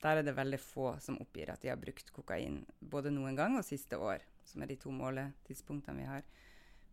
der 0.00 0.20
er 0.20 0.24
det 0.24 0.36
veldig 0.36 0.60
få 0.62 0.94
som 1.02 1.18
oppgir 1.20 1.52
at 1.52 1.62
de 1.62 1.70
har 1.72 1.80
brukt 1.80 2.12
kokain 2.16 2.62
både 2.80 3.12
noen 3.12 3.36
gang 3.36 3.58
og 3.58 3.66
siste 3.66 3.98
år, 4.00 4.24
som 4.48 4.62
er 4.62 4.72
de 4.72 4.78
to 4.80 4.92
måletidspunktene 4.94 6.00
vi 6.00 6.08
har. 6.08 6.24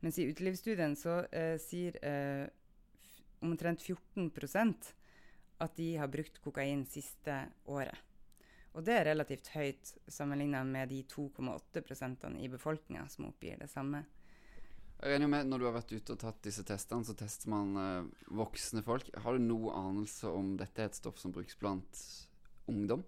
Mens 0.04 0.20
i 0.20 0.28
utelivsstudien 0.30 0.96
så 1.00 1.22
eh, 1.32 1.56
sier 1.62 1.98
eh, 2.06 2.46
omtrent 3.46 3.82
14% 3.82 4.92
at 5.64 5.80
de 5.80 5.88
har 5.98 6.12
brukt 6.12 6.42
kokain 6.44 6.84
siste 6.90 7.40
året. 7.66 8.04
Og 8.78 8.84
det 8.86 8.94
er 8.94 9.08
relativt 9.10 9.50
høyt 9.56 9.96
sammenligna 10.12 10.62
med 10.68 10.92
de 10.92 11.02
2,8% 11.10 12.28
i 12.38 12.52
befolkninga 12.52 13.08
som 13.10 13.32
oppgir 13.32 13.58
det 13.58 13.72
samme. 13.72 14.04
Jeg 14.98 15.14
regner 15.14 15.30
med 15.30 15.50
Når 15.50 15.60
du 15.60 15.66
har 15.66 15.76
vært 15.76 15.94
ute 15.94 16.14
og 16.14 16.22
tatt 16.22 16.44
disse 16.46 16.64
testene, 16.66 17.06
så 17.06 17.14
tester 17.18 17.50
man 17.54 17.74
eh, 17.82 18.30
voksne 18.38 18.84
folk. 18.86 19.10
Har 19.24 19.38
du 19.38 19.44
noe 19.46 19.74
anelse 19.78 20.30
om 20.30 20.56
dette 20.60 20.84
er 20.84 20.92
et 20.92 20.98
stoff 20.98 21.18
som 21.22 21.34
brukes 21.34 21.58
blant 21.58 22.04
ungdom? 22.72 23.04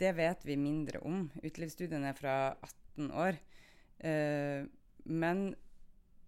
Det 0.00 0.12
vet 0.16 0.44
vi 0.48 0.56
mindre 0.56 1.02
om. 1.04 1.26
Utelivsstudien 1.42 2.04
er 2.08 2.16
fra 2.16 2.36
18 2.56 3.10
år. 3.12 3.40
Eh, 3.98 4.64
men 5.04 5.50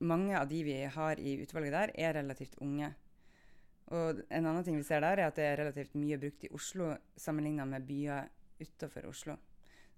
mange 0.02 0.36
av 0.38 0.48
de 0.48 0.64
vi 0.66 0.76
har 0.84 1.20
i 1.20 1.38
utvalget 1.40 1.72
der, 1.72 1.94
er 1.94 2.18
relativt 2.18 2.58
unge. 2.60 2.90
Og 3.92 4.22
en 4.28 4.46
annen 4.46 4.64
ting 4.64 4.76
vi 4.76 4.84
ser 4.86 5.02
der, 5.04 5.20
er 5.20 5.30
at 5.30 5.38
det 5.38 5.46
er 5.46 5.60
relativt 5.62 5.96
mye 5.98 6.18
brukt 6.20 6.44
i 6.46 6.52
Oslo 6.52 6.92
sammenligna 7.16 7.64
med 7.68 7.86
byer 7.86 8.28
utenfor 8.60 9.08
Oslo. 9.08 9.36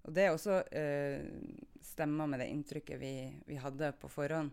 Og 0.05 0.13
det 0.13 0.29
også 0.29 0.59
eh, 0.75 1.25
stemmer 1.81 2.29
med 2.29 2.43
det 2.43 2.51
inntrykket 2.53 2.99
vi, 3.01 3.15
vi, 3.47 3.57
hadde 3.57 3.91
på 3.99 4.09
forhånd, 4.11 4.51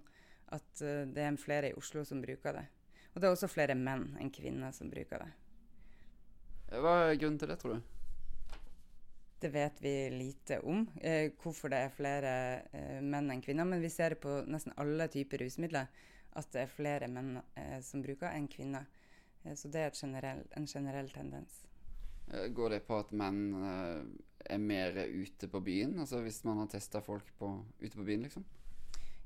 at 0.56 0.82
eh, 0.84 1.04
det 1.10 1.26
er 1.26 1.40
flere 1.40 1.72
i 1.72 1.76
Oslo 1.76 2.04
som 2.08 2.22
bruker 2.24 2.56
det. 2.56 2.66
Og 3.12 3.20
det 3.20 3.28
er 3.28 3.34
også 3.34 3.50
flere 3.52 3.76
menn 3.76 4.14
enn 4.20 4.32
kvinner 4.32 4.72
som 4.72 4.90
bruker 4.90 5.26
det. 5.26 5.30
Hva 6.72 6.92
er 7.10 7.18
grunnen 7.20 7.36
til 7.40 7.50
det, 7.50 7.58
tror 7.60 7.76
du? 7.76 7.82
Det 9.42 9.50
vet 9.52 9.80
vi 9.82 10.10
lite 10.10 10.60
om, 10.60 10.86
eh, 11.00 11.32
hvorfor 11.42 11.68
det 11.68 11.80
er 11.82 11.92
flere 11.92 12.32
eh, 12.72 13.00
menn 13.02 13.28
enn 13.30 13.42
kvinner. 13.42 13.66
Men 13.68 13.82
vi 13.82 13.90
ser 13.90 14.14
på 14.22 14.38
nesten 14.46 14.72
alle 14.80 15.08
typer 15.12 15.42
rusmidler 15.42 15.90
at 16.38 16.48
det 16.54 16.62
er 16.62 16.70
flere 16.72 17.08
menn 17.12 17.34
eh, 17.58 17.80
som 17.84 18.04
bruker 18.04 18.30
enn 18.30 18.48
kvinner. 18.48 18.86
Eh, 19.42 19.56
så 19.58 19.68
det 19.68 19.82
er 19.82 19.98
generell, 19.98 20.44
en 20.56 20.68
generell 20.70 21.10
tendens. 21.12 21.60
Går 22.32 22.70
det 22.70 22.84
på 22.86 22.96
at 23.02 23.10
menn 23.12 23.40
er 23.60 24.60
mer 24.62 24.94
ute 25.10 25.48
på 25.50 25.60
byen? 25.60 25.98
Altså 26.00 26.22
hvis 26.22 26.38
man 26.46 26.62
har 26.62 26.70
testa 26.70 27.02
folk 27.04 27.26
på, 27.36 27.50
ute 27.82 27.96
på 27.98 28.06
byen, 28.06 28.22
liksom? 28.24 28.46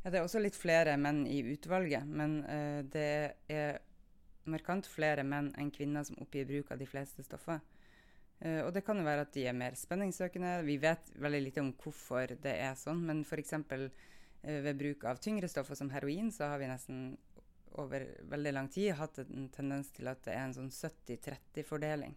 Ja, 0.02 0.10
det 0.10 0.18
er 0.18 0.24
også 0.24 0.40
litt 0.42 0.56
flere 0.58 0.96
menn 0.98 1.26
i 1.28 1.42
utvalget, 1.52 2.08
men 2.08 2.40
det 2.90 3.10
er 3.52 3.78
markant 4.50 4.88
flere 4.90 5.24
menn 5.26 5.52
enn 5.58 5.72
kvinner 5.74 6.04
som 6.06 6.18
oppgir 6.22 6.46
bruk 6.48 6.70
av 6.72 6.80
de 6.80 6.88
fleste 6.88 7.24
stoffer. 7.26 7.60
Uh, 8.44 8.66
og 8.66 8.72
det 8.76 8.84
kan 8.84 8.98
jo 9.00 9.06
være 9.06 9.24
at 9.24 9.32
de 9.32 9.46
er 9.48 9.56
mer 9.56 9.76
spenningssøkende. 9.78 10.58
Vi 10.66 10.76
vet 10.82 11.12
veldig 11.22 11.40
lite 11.44 11.62
om 11.64 11.72
hvorfor 11.80 12.36
det 12.42 12.52
er 12.60 12.76
sånn, 12.78 13.00
men 13.08 13.22
f.eks. 13.24 13.54
Uh, 13.72 13.86
eh, 14.42 14.60
ved 14.66 14.76
bruk 14.80 15.06
av 15.08 15.22
tyngre 15.24 15.48
stoffer 15.48 15.78
som 15.78 15.90
heroin, 15.94 16.28
så 16.32 16.50
har 16.52 16.60
vi 16.60 16.68
nesten 16.70 17.16
over 17.80 18.04
veldig 18.30 18.52
lang 18.52 18.68
tid 18.72 18.94
hatt 18.96 19.18
en 19.24 19.48
tendens 19.52 19.90
til 19.92 20.08
at 20.08 20.22
det 20.24 20.34
er 20.34 20.46
en 20.46 20.56
sånn 20.56 20.72
70-30-fordeling, 20.72 22.14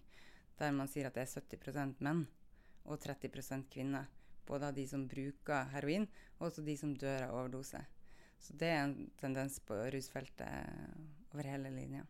der 0.60 0.76
man 0.76 0.92
sier 0.92 1.10
at 1.10 1.18
det 1.18 1.26
er 1.26 1.34
70% 1.34 2.04
menn 2.06 2.26
og 2.86 3.00
30% 3.04 3.68
kvinner. 3.72 4.08
Både 4.48 4.70
av 4.70 4.76
de 4.76 4.86
som 4.90 5.04
bruker 5.08 5.68
heroin, 5.76 6.08
og 6.40 6.48
også 6.50 6.64
de 6.66 6.76
som 6.80 6.96
dør 6.98 7.28
av 7.28 7.36
overdose. 7.38 7.84
Så 8.40 8.56
det 8.58 8.72
er 8.72 8.80
en 8.82 8.96
tendens 9.20 9.60
på 9.62 9.76
rusfeltet 9.94 11.34
over 11.34 11.52
hele 11.52 11.72
linja. 11.76 12.06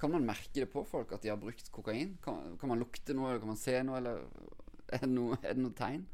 Kan 0.00 0.10
man 0.10 0.26
merke 0.26 0.56
det 0.56 0.66
på 0.72 0.82
folk 0.88 1.12
at 1.14 1.22
de 1.22 1.30
har 1.30 1.38
brukt 1.38 1.68
kokain? 1.74 2.16
Kan, 2.24 2.56
kan 2.58 2.72
man 2.72 2.82
lukte 2.82 3.14
noe, 3.14 3.30
eller 3.30 3.42
kan 3.42 3.52
man 3.52 3.60
se 3.60 3.76
noe, 3.86 4.00
eller 4.00 4.24
er 4.92 5.04
det 5.04 5.12
noe, 5.12 5.38
er 5.42 5.54
det 5.54 5.62
noe 5.62 5.76
tegn? 5.78 6.06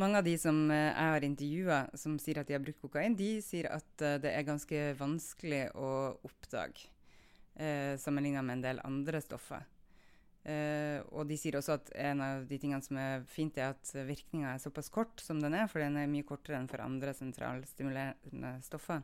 Mange 0.00 0.20
av 0.20 0.24
de 0.24 0.36
som 0.38 0.62
eh, 0.70 0.86
jeg 0.86 1.12
har 1.12 1.26
intervjua 1.26 1.80
som 1.98 2.14
sier 2.22 2.40
at 2.40 2.48
de 2.48 2.54
har 2.54 2.62
brukt 2.62 2.80
kokain, 2.80 3.16
de 3.18 3.40
sier 3.42 3.66
at 3.74 4.06
eh, 4.06 4.20
det 4.22 4.32
er 4.32 4.46
ganske 4.46 4.84
vanskelig 5.00 5.64
å 5.74 5.90
oppdage, 6.24 6.86
eh, 7.58 7.98
sammenligna 7.98 8.44
med 8.46 8.60
en 8.60 8.66
del 8.68 8.82
andre 8.86 9.20
stoffer. 9.24 9.66
Eh, 10.48 11.02
og 11.12 11.26
de 11.28 11.36
sier 11.36 11.58
også 11.58 11.74
at 11.76 11.90
en 12.00 12.22
av 12.24 12.46
de 12.48 12.56
tingene 12.62 12.80
som 12.86 12.96
er 13.02 13.26
fint, 13.28 13.58
er 13.58 13.74
at 13.74 13.92
virkninga 13.92 14.54
er 14.54 14.62
såpass 14.62 14.88
kort 14.94 15.20
som 15.20 15.42
den 15.42 15.58
er, 15.58 15.66
for 15.68 15.82
den 15.82 15.98
er 16.00 16.08
mye 16.08 16.24
kortere 16.24 16.56
enn 16.56 16.70
for 16.70 16.80
andre 16.84 17.12
sentralstimulerende 17.16 18.54
stoffer. 18.64 19.02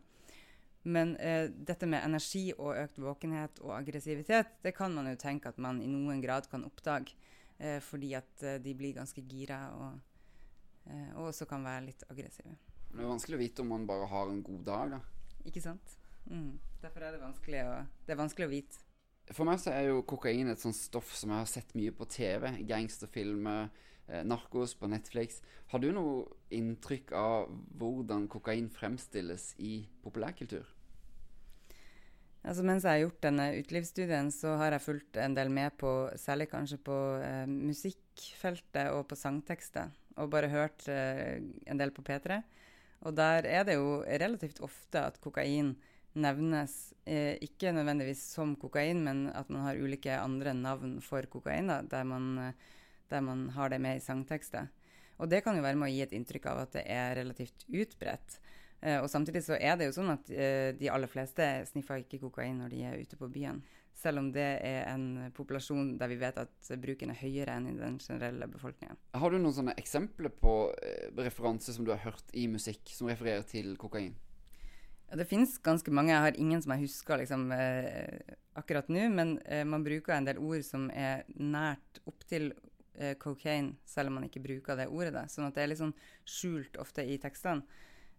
Men 0.87 1.17
eh, 1.19 1.49
dette 1.51 1.89
med 1.91 2.05
energi 2.07 2.53
og 2.55 2.77
økt 2.79 3.01
våkenhet 3.03 3.59
og 3.65 3.75
aggressivitet, 3.75 4.53
det 4.63 4.75
kan 4.77 4.95
man 4.95 5.11
jo 5.11 5.17
tenke 5.19 5.51
at 5.51 5.59
man 5.59 5.81
i 5.83 5.89
noen 5.91 6.23
grad 6.23 6.47
kan 6.51 6.65
oppdage, 6.67 7.17
eh, 7.59 7.81
fordi 7.83 8.13
at 8.19 8.47
de 8.63 8.75
blir 8.79 8.95
ganske 8.95 9.25
gira 9.27 9.65
og, 9.75 9.99
og, 11.17 11.25
også 11.33 11.49
kan 11.51 11.67
være 11.67 11.89
litt 11.89 12.07
aggressive. 12.11 12.55
Det 12.93 13.03
er 13.03 13.11
vanskelig 13.11 13.37
å 13.37 13.43
vite 13.43 13.65
om 13.65 13.73
man 13.75 13.89
bare 13.89 14.07
har 14.09 14.31
en 14.31 14.43
god 14.47 14.63
dag, 14.69 14.97
da. 14.97 15.03
Ikke 15.47 15.63
sant. 15.65 15.99
Mm. 16.31 16.55
Derfor 16.83 17.03
er 17.03 17.17
det 17.17 17.23
vanskelig 17.23 17.65
å, 17.67 17.73
det 18.07 18.15
er 18.15 18.21
vanskelig 18.21 18.47
å 18.47 18.53
vite. 18.53 18.87
For 19.35 19.49
meg 19.49 19.59
så 19.59 19.73
er 19.75 19.89
jo 19.89 20.05
kokain 20.07 20.53
et 20.53 20.63
sånt 20.63 20.79
stoff 20.79 21.11
som 21.19 21.33
jeg 21.33 21.43
har 21.43 21.51
sett 21.51 21.75
mye 21.79 21.91
på 21.95 22.07
TV. 22.11 22.47
Gangsterfilmer, 22.69 23.73
eh, 24.07 24.23
narkos 24.23 24.77
på 24.79 24.87
Netflix. 24.91 25.41
Har 25.73 25.83
du 25.83 25.91
noe 25.95 26.29
inntrykk 26.55 27.11
av 27.19 27.51
hvordan 27.79 28.29
kokain 28.31 28.71
fremstilles 28.71 29.53
i 29.59 29.81
populærkultur? 30.05 30.76
Altså, 32.47 32.63
mens 32.63 32.85
jeg 32.87 32.95
har 32.95 33.03
gjort 33.03 33.25
denne 33.25 33.45
utelivsstudien, 33.59 34.29
så 34.31 34.53
har 34.61 34.77
jeg 34.77 34.85
fulgt 34.85 35.19
en 35.19 35.35
del 35.35 35.49
med 35.51 35.75
på 35.81 35.91
særlig 36.21 36.47
kanskje 36.53 36.79
på 36.87 36.97
eh, 37.19 37.43
musikkfeltet 37.51 38.93
og 38.95 39.09
på 39.11 39.19
sangtekster. 39.19 39.91
Og 40.23 40.31
bare 40.31 40.53
hørt 40.53 40.87
eh, 40.89 41.43
en 41.67 41.81
del 41.81 41.91
på 41.95 42.05
P3. 42.07 42.39
Og 43.03 43.17
der 43.19 43.49
er 43.51 43.67
det 43.67 43.75
jo 43.77 43.99
relativt 44.07 44.63
ofte 44.65 45.03
at 45.09 45.19
kokain 45.25 45.75
nevnes 46.17 46.95
eh, 47.03 47.35
ikke 47.43 47.75
nødvendigvis 47.75 48.23
som 48.39 48.55
kokain, 48.57 49.03
men 49.05 49.27
at 49.35 49.51
man 49.51 49.67
har 49.67 49.83
ulike 49.83 50.15
andre 50.15 50.55
navn 50.55 51.01
for 51.05 51.27
kokain, 51.33 51.67
da, 51.73 51.83
der, 51.83 52.07
man, 52.07 52.55
der, 53.11 53.27
man, 53.27 53.49
har 53.59 53.75
det 53.75 53.83
med 53.83 53.99
i 53.99 54.07
sangtekster. 54.07 54.71
Og 55.19 55.29
det 55.33 55.43
kan 55.43 55.59
jo 55.59 55.67
være 55.67 55.83
med 55.83 55.91
å 55.91 55.95
gi 55.97 56.05
et 56.07 56.15
inntrykk 56.15 56.47
av 56.53 56.63
at 56.63 56.79
det 56.79 56.87
er 56.95 57.19
relativt 57.19 57.67
utbredt. 57.67 58.39
Eh, 58.87 59.01
og 59.03 59.09
samtidig 59.11 59.43
så 59.43 59.57
er 59.59 59.75
det 59.79 59.89
jo 59.89 59.97
sånn 59.97 60.13
at 60.15 60.31
eh, 60.31 60.71
de 60.79 60.91
aller 60.93 61.11
fleste 61.11 61.49
sniffer 61.73 62.05
ikke 62.05 62.23
kokain 62.23 62.61
når 62.63 62.75
de 62.75 62.85
er 62.87 63.01
ute 63.03 63.19
på 63.19 63.29
byen. 63.33 63.59
Selv 63.97 64.21
om 64.21 64.29
det 64.31 64.45
er 64.61 64.83
en 64.93 65.33
populasjon 65.35 65.95
der 65.99 66.11
vi 66.13 66.19
vet 66.21 66.37
at 66.39 66.69
bruken 66.83 67.11
er 67.11 67.19
høyere 67.19 67.55
enn 67.57 67.71
i 67.71 67.79
den 67.79 67.97
generelle 67.97 68.47
befolkningen. 68.53 68.99
Har 69.17 69.33
du 69.33 69.39
noen 69.41 69.57
sånne 69.57 69.75
eksempler 69.81 70.31
på 70.37 70.53
eh, 70.85 71.09
referanser 71.17 71.75
som 71.75 71.89
du 71.89 71.95
har 71.95 72.05
hørt 72.05 72.31
i 72.37 72.45
musikk 72.53 72.93
som 72.93 73.09
refererer 73.11 73.47
til 73.49 73.73
kokain? 73.81 74.15
Ja, 75.09 75.17
det 75.17 75.29
finnes 75.31 75.57
ganske 75.63 75.91
mange. 75.95 76.13
Jeg 76.13 76.25
har 76.27 76.39
ingen 76.39 76.63
som 76.63 76.75
jeg 76.75 76.87
husker 76.87 77.23
liksom, 77.23 77.49
eh, 77.57 78.37
akkurat 78.59 78.89
nå. 78.93 79.09
Men 79.15 79.39
eh, 79.47 79.65
man 79.65 79.85
bruker 79.87 80.17
en 80.17 80.29
del 80.29 80.39
ord 80.43 80.65
som 80.67 80.89
er 80.91 81.25
nært 81.39 82.03
opptil 82.11 82.51
eh, 82.99 83.15
cocaine, 83.23 83.77
selv 83.87 84.11
om 84.11 84.19
man 84.21 84.29
ikke 84.29 84.43
bruker 84.43 84.79
det 84.79 84.91
ordet. 84.91 85.15
Da. 85.15 85.27
Sånn 85.31 85.49
at 85.49 85.57
det 85.57 85.65
er 85.65 85.73
litt 85.73 85.83
sånn 85.83 85.95
skjult 86.27 86.79
ofte 86.83 87.07
i 87.07 87.21
tekstene. 87.23 87.65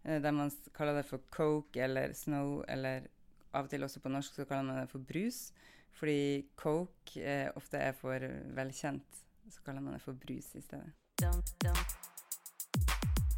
Eh, 0.08 0.22
der 0.24 0.32
man 0.32 0.52
kaller 0.76 0.94
det 0.98 1.06
for 1.06 1.20
coke 1.30 1.84
eller 1.84 2.14
snow, 2.14 2.64
eller 2.68 3.08
av 3.54 3.66
og 3.66 3.70
til 3.70 3.84
også 3.84 4.00
på 4.00 4.10
norsk 4.10 4.36
så 4.36 4.46
kaller 4.46 4.64
man 4.64 4.82
det 4.82 4.90
for 4.90 5.00
brus. 5.00 5.52
Fordi 5.98 6.46
coke 6.56 7.22
eh, 7.22 7.50
ofte 7.56 7.78
er 7.78 7.92
for 7.92 8.28
velkjent. 8.56 9.24
Så 9.50 9.64
kaller 9.66 9.82
man 9.82 9.94
det 9.94 10.02
for 10.02 10.14
brus 10.14 10.56
i 10.56 10.62
stedet. 10.62 10.92
Dum, 11.22 11.42
dum. 11.64 11.82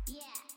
Yeah. 0.10 0.50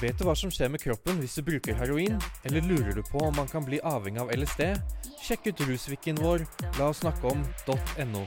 Vet 0.00 0.16
du 0.16 0.24
hva 0.24 0.32
som 0.38 0.48
skjer 0.48 0.70
med 0.72 0.80
kroppen 0.80 1.18
hvis 1.20 1.34
du 1.36 1.42
bruker 1.44 1.76
heroin, 1.76 2.16
eller 2.48 2.64
lurer 2.64 2.94
du 2.96 3.02
på 3.04 3.20
om 3.26 3.36
man 3.36 3.50
kan 3.50 3.66
bli 3.66 3.82
avhengig 3.84 4.22
av 4.22 4.32
LSD? 4.32 4.62
Sjekk 5.20 5.50
ut 5.50 5.64
rusviken 5.68 6.22
vår 6.24 6.46
la 6.78 6.88
oss 6.88 7.02
snakke 7.04 7.34
om.no. 7.34 8.24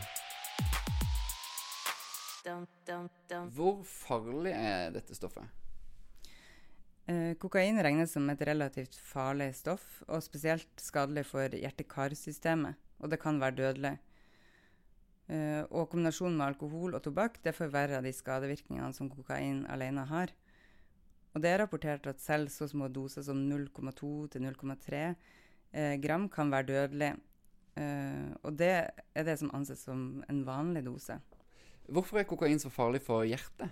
Hvor 3.55 3.81
farlig 3.87 4.53
er 4.55 4.93
dette 4.95 5.15
stoffet? 5.17 5.45
Eh, 7.09 7.33
kokain 7.35 7.81
regnes 7.83 8.13
som 8.15 8.29
et 8.31 8.41
relativt 8.47 8.95
farlig 8.95 9.49
stoff, 9.57 10.03
og 10.07 10.23
spesielt 10.23 10.71
skadelig 10.79 11.25
for 11.27 11.51
hjerte-karsystemet, 11.51 12.79
og 13.03 13.11
det 13.11 13.19
kan 13.19 13.41
være 13.41 13.57
dødelig. 13.57 13.97
Eh, 15.31 15.63
og 15.71 15.89
kombinasjonen 15.91 16.37
med 16.39 16.49
alkohol 16.51 16.95
og 16.97 17.03
tobakk 17.03 17.37
det 17.45 17.55
forverrer 17.55 18.03
de 18.03 18.11
skadevirkningene 18.11 18.95
som 18.95 19.11
kokain 19.11 19.63
alene 19.71 20.03
har. 20.09 20.33
Og 21.33 21.41
det 21.41 21.49
er 21.49 21.61
rapportert 21.63 22.07
at 22.07 22.21
selv 22.21 22.51
så 22.53 22.67
små 22.69 22.89
doser 22.93 23.23
som 23.25 23.39
0,2 23.49 24.09
til 24.31 24.43
0,3 24.45 25.03
eh, 25.73 25.95
gram 26.03 26.27
kan 26.29 26.51
være 26.53 26.69
dødelig. 26.69 27.13
Eh, 27.79 28.29
og 28.43 28.57
det 28.59 28.73
er 29.15 29.25
det 29.25 29.39
som 29.39 29.51
anses 29.55 29.81
som 29.87 30.23
en 30.29 30.43
vanlig 30.45 30.85
dose. 30.85 31.17
Hvorfor 31.91 32.21
er 32.21 32.27
kokain 32.27 32.61
så 32.61 32.71
farlig 32.71 33.01
for 33.03 33.25
hjertet? 33.27 33.71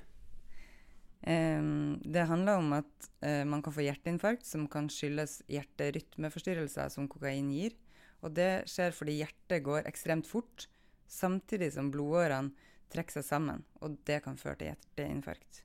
Um, 1.21 2.01
det 2.01 2.25
handler 2.25 2.57
om 2.57 2.73
at 2.79 3.09
uh, 3.21 3.43
man 3.45 3.61
kan 3.61 3.73
få 3.75 3.83
hjerteinfarkt 3.85 4.47
som 4.47 4.65
kan 4.71 4.89
skyldes 4.89 5.43
hjerterytmeforstyrrelser 5.51 6.89
som 6.89 7.07
kokain 7.11 7.51
gir. 7.53 7.75
Og 8.25 8.33
det 8.37 8.67
skjer 8.69 8.93
fordi 8.93 9.19
hjertet 9.19 9.63
går 9.65 9.87
ekstremt 9.89 10.29
fort, 10.29 10.67
samtidig 11.09 11.71
som 11.75 11.91
blodårene 11.93 12.53
trekker 12.91 13.19
seg 13.19 13.27
sammen. 13.27 13.61
Og 13.81 13.99
det 14.07 14.21
kan 14.25 14.37
føre 14.39 14.59
til 14.59 14.71
hjerteinfarkt. 14.71 15.63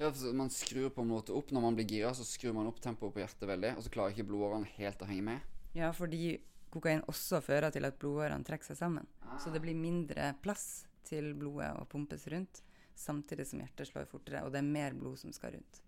Ja, 0.00 0.10
Man 0.34 0.50
skrur 0.50 0.90
på 0.90 1.04
en 1.04 1.12
måte 1.12 1.36
opp 1.36 1.52
når 1.54 1.62
man 1.62 1.76
blir 1.76 1.86
gira, 1.86 2.10
så 2.16 2.26
skrur 2.26 2.56
man 2.56 2.66
opp 2.66 2.80
tempoet 2.82 3.14
på 3.14 3.22
hjertet 3.22 3.46
veldig, 3.46 3.76
og 3.76 3.84
så 3.84 3.92
klarer 3.94 4.16
ikke 4.16 4.26
blodårene 4.32 4.72
helt 4.74 5.04
å 5.04 5.06
henge 5.06 5.28
med? 5.28 5.52
Ja, 5.76 5.92
fordi 5.94 6.40
kokain 6.74 7.04
også 7.10 7.38
fører 7.44 7.70
til 7.70 7.86
at 7.86 8.00
blodårene 8.00 8.42
trekker 8.46 8.72
seg 8.72 8.80
sammen. 8.80 9.06
Ah. 9.22 9.36
Så 9.38 9.52
det 9.54 9.62
blir 9.62 9.78
mindre 9.78 10.32
plass 10.42 10.88
til 11.08 11.32
blodet 11.38 11.72
å 11.78 11.86
pumpes 11.90 12.26
rundt 12.32 12.62
samtidig 12.94 13.46
som 13.48 13.60
hjertet 13.62 13.90
slår 13.90 14.06
fortere, 14.10 14.44
og 14.44 14.52
det 14.54 14.60
er 14.62 14.68
mer 14.68 14.94
blod 14.96 15.18
som 15.20 15.32
skal 15.34 15.56
rundt. 15.56 15.80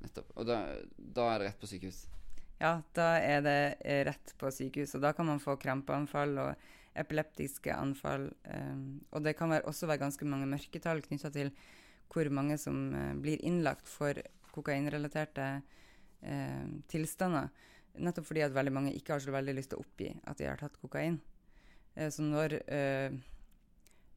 Nettopp. 0.00 0.32
Og 0.38 0.48
da, 0.48 0.60
da 0.96 1.26
er 1.34 1.40
det 1.40 1.50
rett 1.50 1.60
på 1.60 1.68
sykehus? 1.70 2.04
Ja, 2.60 2.74
da 2.96 3.08
er 3.20 3.40
det 3.44 3.58
eh, 3.80 4.02
rett 4.08 4.34
på 4.40 4.50
sykehus. 4.52 4.94
Og 4.96 5.04
da 5.04 5.14
kan 5.16 5.28
man 5.28 5.40
få 5.42 5.56
krampeanfall 5.60 6.36
og 6.42 6.68
epileptiske 7.00 7.72
anfall. 7.74 8.28
Um, 8.44 9.00
og 9.14 9.24
det 9.24 9.36
kan 9.38 9.52
være, 9.52 9.66
også 9.68 9.88
være 9.88 10.02
ganske 10.04 10.28
mange 10.28 10.48
mørketall 10.50 11.02
knytta 11.04 11.30
til 11.34 11.52
hvor 12.10 12.28
mange 12.34 12.58
som 12.60 12.90
uh, 12.92 13.14
blir 13.20 13.40
innlagt 13.46 13.88
for 13.88 14.18
kokainrelaterte 14.52 15.48
uh, 15.60 16.66
tilstander. 16.90 17.48
Nettopp 18.00 18.28
fordi 18.28 18.44
at 18.44 18.54
veldig 18.54 18.74
mange 18.74 18.94
ikke 18.96 19.16
har 19.16 19.24
så 19.24 19.34
veldig 19.34 19.56
lyst 19.56 19.72
til 19.72 19.80
å 19.80 19.84
oppgi 19.84 20.10
at 20.28 20.40
de 20.40 20.48
har 20.50 20.60
tatt 20.60 20.80
kokain. 20.82 21.20
Uh, 21.96 22.08
så 22.12 22.26
når 22.26 22.58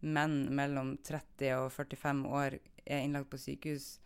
menn 0.03 0.47
mellom 0.55 0.95
30 1.05 1.55
og 1.61 1.71
45 1.71 2.23
år 2.27 2.57
er 2.83 3.01
innlagt 3.01 3.31
på 3.31 3.39
sykehus, 3.39 3.97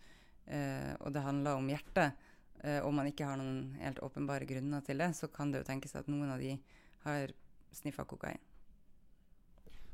eh, 0.46 0.94
og 1.02 1.12
det 1.14 1.24
handler 1.24 1.58
om 1.58 1.68
hjertet, 1.70 2.14
eh, 2.62 2.78
og 2.80 2.94
man 2.94 3.10
ikke 3.10 3.26
har 3.26 3.38
noen 3.40 3.74
helt 3.82 4.00
åpenbare 4.06 4.46
grunner 4.48 4.84
til 4.86 5.02
det, 5.02 5.10
så 5.18 5.30
kan 5.32 5.52
det 5.52 5.62
jo 5.62 5.70
tenkes 5.72 5.96
at 5.98 6.10
noen 6.10 6.30
av 6.30 6.42
de 6.42 6.54
har 7.06 7.34
sniffa 7.74 8.06
kokain. 8.08 8.38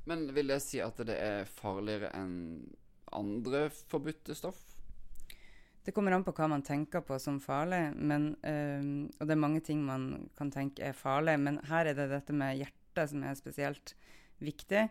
Men 0.04 0.26
vil 0.36 0.52
det 0.52 0.60
si 0.60 0.82
at 0.84 1.00
det 1.08 1.16
er 1.16 1.48
farligere 1.48 2.12
enn 2.18 2.36
andre 3.16 3.70
forbudte 3.72 4.36
stoff? 4.36 4.60
Det 5.84 5.92
kommer 5.92 6.14
an 6.16 6.24
på 6.24 6.32
hva 6.32 6.48
man 6.48 6.64
tenker 6.64 7.02
på 7.04 7.16
som 7.20 7.38
farlig, 7.44 7.90
men, 7.96 8.30
øh, 8.40 9.08
og 9.20 9.26
det 9.26 9.34
er 9.34 9.40
mange 9.40 9.60
ting 9.64 9.82
man 9.84 10.30
kan 10.36 10.52
tenke 10.52 10.84
er 10.84 10.96
farlig. 10.96 11.36
Men 11.40 11.60
her 11.68 11.90
er 11.90 11.96
det 11.98 12.08
dette 12.12 12.32
med 12.32 12.56
hjertet 12.56 13.10
som 13.12 13.24
er 13.24 13.36
spesielt 13.36 13.92
viktig. 14.40 14.86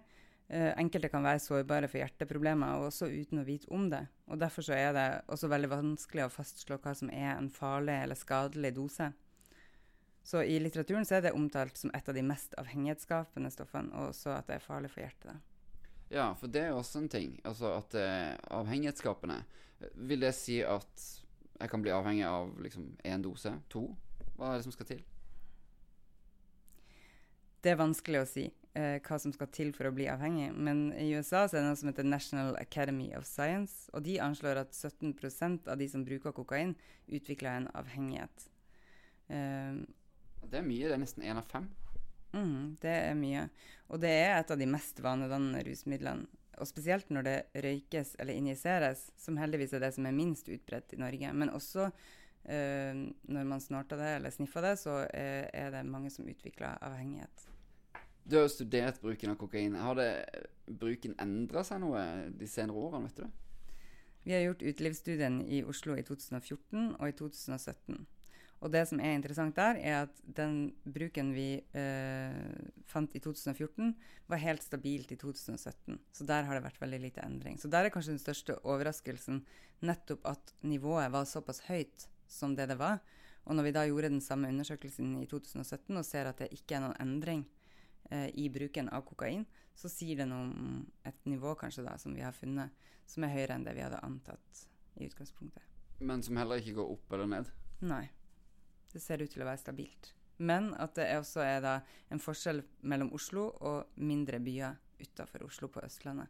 Uh, 0.52 0.74
enkelte 0.78 1.10
kan 1.10 1.24
være 1.24 1.42
sårbare 1.42 1.88
for 1.90 2.02
hjerteproblemer, 2.02 2.84
også 2.84 3.08
uten 3.10 3.42
å 3.42 3.48
vite 3.48 3.70
om 3.74 3.88
det. 3.90 4.04
Og 4.28 4.42
Derfor 4.42 4.66
så 4.68 4.76
er 4.76 4.92
det 4.96 5.08
også 5.32 5.50
veldig 5.52 5.70
vanskelig 5.72 6.26
å 6.26 6.34
fastslå 6.34 6.78
hva 6.84 6.94
som 6.98 7.12
er 7.14 7.32
en 7.38 7.50
farlig 7.54 7.96
eller 8.04 8.20
skadelig 8.20 8.74
dose. 8.76 9.12
Så 10.24 10.44
i 10.48 10.60
litteraturen 10.60 11.06
så 11.08 11.18
er 11.18 11.26
det 11.26 11.34
omtalt 11.36 11.80
som 11.80 11.92
et 11.96 12.08
av 12.08 12.16
de 12.16 12.24
mest 12.24 12.54
avhengighetsskapende 12.60 13.52
stoffene, 13.52 13.92
og 13.96 14.14
også 14.14 14.38
at 14.38 14.48
det 14.48 14.60
er 14.60 14.64
farlig 14.64 14.92
for 14.94 15.04
hjertet. 15.04 15.42
Ja, 16.14 16.30
for 16.40 16.52
det 16.52 16.62
er 16.68 16.78
også 16.78 17.02
en 17.02 17.10
ting. 17.12 17.36
Altså 17.44 17.74
at 17.74 17.90
det 17.96 18.04
er 18.06 18.40
avhengighetsskapende. 18.54 19.42
Vil 19.96 20.24
det 20.24 20.32
si 20.38 20.62
at 20.64 21.08
jeg 21.60 21.72
kan 21.72 21.84
bli 21.84 21.92
avhengig 21.92 22.26
av 22.28 22.54
liksom 22.64 22.94
én 23.04 23.24
dose? 23.24 23.52
To? 23.74 23.88
Hva 24.38 24.54
er 24.54 24.62
det 24.62 24.68
som 24.68 24.76
skal 24.76 24.90
til? 24.94 25.02
Det 27.64 27.72
er 27.72 27.80
vanskelig 27.80 28.22
å 28.22 28.28
si 28.28 28.50
eh, 28.78 29.00
hva 29.04 29.20
som 29.20 29.34
skal 29.36 29.50
til 29.54 29.74
for 29.76 29.90
å 29.90 29.94
bli 29.96 30.08
avhengig. 30.12 30.52
Men 30.54 30.86
i 31.00 31.10
USA 31.16 31.46
så 31.48 31.58
er 31.58 31.64
det 31.64 31.70
noe 31.72 31.80
som 31.80 31.92
heter 31.92 32.08
National 32.08 32.58
Academy 32.62 33.12
of 33.18 33.28
Science, 33.30 33.90
og 33.94 34.06
de 34.08 34.20
anslår 34.24 34.64
at 34.66 34.74
17% 34.76 35.70
av 35.72 35.80
de 35.82 35.90
som 35.90 36.06
bruker 36.06 36.36
kokain, 36.36 36.76
utvikler 37.08 37.62
en 37.62 37.70
avhengighet. 37.78 38.48
Eh, 39.30 39.84
det 40.44 40.60
er 40.60 40.68
mye. 40.68 40.90
Det 40.90 40.98
er 40.98 41.04
nesten 41.04 41.26
én 41.26 41.40
av 41.40 41.48
fem. 41.50 41.70
Mm, 42.34 42.76
det 42.82 42.94
er 42.94 43.18
mye. 43.18 43.48
Og 43.94 44.02
det 44.02 44.12
er 44.24 44.40
et 44.40 44.52
av 44.52 44.60
de 44.60 44.70
mest 44.70 45.00
vanedannende 45.04 45.64
rusmidlene. 45.68 46.42
Og 46.62 46.70
spesielt 46.70 47.10
når 47.10 47.26
det 47.26 47.38
røykes 47.66 48.16
eller 48.22 48.38
injiseres, 48.38 49.08
som 49.18 49.40
heldigvis 49.42 49.74
er 49.74 49.82
det 49.82 49.94
som 49.96 50.06
er 50.06 50.14
minst 50.14 50.50
utbredt 50.54 50.94
i 50.94 51.00
Norge. 51.02 51.32
Men 51.34 51.54
også 51.54 51.88
eh, 51.88 52.94
når 53.26 53.50
man 53.50 53.64
snorter 53.64 53.98
det 53.98 54.12
eller 54.20 54.36
sniffer 54.36 54.66
det, 54.66 54.76
så 54.82 55.00
er, 55.08 55.50
er 55.50 55.74
det 55.74 55.82
mange 55.90 56.14
som 56.14 56.30
utvikler 56.30 56.78
avhengighet. 56.78 57.48
Du 58.24 58.38
har 58.38 58.46
jo 58.46 58.54
studert 58.54 59.02
bruken 59.04 59.34
av 59.34 59.40
kokain. 59.40 59.76
Har 59.76 59.98
det, 60.00 60.10
bruken 60.68 61.16
endra 61.20 61.64
seg 61.68 61.82
noe 61.84 62.02
de 62.32 62.48
senere 62.48 62.80
årene, 62.80 63.10
vet 63.10 63.20
du 63.20 63.26
Vi 64.24 64.36
har 64.36 64.46
gjort 64.46 64.64
utelivsstudien 64.64 65.42
i 65.52 65.64
Oslo 65.68 65.98
i 66.00 66.06
2014 66.08 66.94
og 66.96 67.08
i 67.10 67.16
2017. 67.20 68.06
Og 68.64 68.72
det 68.72 68.86
som 68.88 69.02
er 69.04 69.18
interessant 69.18 69.58
der, 69.58 69.76
er 69.76 70.06
at 70.06 70.20
den 70.24 70.72
bruken 70.88 71.34
vi 71.36 71.58
eh, 71.76 72.60
fant 72.88 73.12
i 73.12 73.20
2014, 73.20 73.92
var 74.32 74.40
helt 74.40 74.64
stabilt 74.64 75.12
i 75.12 75.18
2017. 75.20 75.98
Så 76.16 76.28
der 76.30 76.48
har 76.48 76.56
det 76.56 76.64
vært 76.64 76.80
veldig 76.80 77.02
lite 77.04 77.26
endring. 77.28 77.60
Så 77.60 77.68
der 77.68 77.84
er 77.84 77.92
kanskje 77.92 78.16
den 78.16 78.24
største 78.24 78.56
overraskelsen 78.64 79.42
nettopp 79.84 80.24
at 80.32 80.56
nivået 80.64 81.12
var 81.12 81.28
såpass 81.28 81.66
høyt 81.68 82.08
som 82.32 82.56
det 82.56 82.70
det 82.72 82.80
var. 82.80 83.04
Og 83.44 83.58
når 83.58 83.68
vi 83.68 83.76
da 83.76 83.84
gjorde 83.90 84.14
den 84.14 84.24
samme 84.24 84.48
undersøkelsen 84.48 85.18
i 85.20 85.28
2017 85.28 86.00
og 86.00 86.08
ser 86.08 86.32
at 86.32 86.40
det 86.40 86.54
ikke 86.56 86.78
er 86.78 86.86
noen 86.86 87.02
endring, 87.04 87.44
i 88.34 88.50
bruken 88.54 88.90
av 88.94 89.06
kokain, 89.08 89.46
så 89.76 89.90
sier 89.90 90.20
det 90.20 90.28
noe 90.30 90.46
om 90.46 90.82
et 91.08 91.26
nivå 91.30 91.56
kanskje 91.60 91.86
da, 91.86 91.96
som 91.98 92.14
vi 92.14 92.22
har 92.22 92.36
funnet, 92.38 92.74
som 93.10 93.26
er 93.26 93.34
høyere 93.34 93.58
enn 93.58 93.66
det 93.66 93.76
vi 93.78 93.86
hadde 93.86 94.02
antatt 94.06 94.66
i 95.00 95.08
utgangspunktet. 95.08 95.64
Men 96.04 96.24
som 96.24 96.38
heller 96.38 96.62
ikke 96.62 96.78
går 96.78 96.92
opp 96.96 97.16
eller 97.16 97.30
ned? 97.32 97.50
Nei. 97.82 98.06
Det 98.94 99.02
ser 99.02 99.24
ut 99.24 99.32
til 99.34 99.42
å 99.42 99.48
være 99.50 99.62
stabilt. 99.62 100.14
Men 100.44 100.72
at 100.82 100.96
det 100.98 101.08
også 101.18 101.44
er 101.46 101.62
da 101.64 101.74
en 102.14 102.22
forskjell 102.22 102.62
mellom 102.90 103.14
Oslo 103.16 103.48
og 103.66 104.00
mindre 104.02 104.40
byer 104.44 104.78
utafor 105.02 105.46
Oslo 105.48 105.70
på 105.72 105.84
Østlandet, 105.86 106.30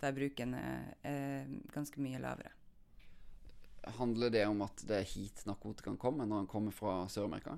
der 0.00 0.14
bruken 0.14 0.54
er, 0.54 0.92
er 1.02 1.48
ganske 1.74 2.00
mye 2.00 2.20
lavere. 2.22 2.54
Handler 3.98 4.30
det 4.30 4.44
om 4.46 4.60
at 4.66 4.82
det 4.86 5.00
er 5.00 5.08
hit 5.08 5.44
narkotikaen 5.48 5.98
kommer 6.00 6.28
når 6.28 6.44
den 6.44 6.50
kommer 6.50 6.74
fra 6.74 7.00
Sør-Amerika? 7.10 7.56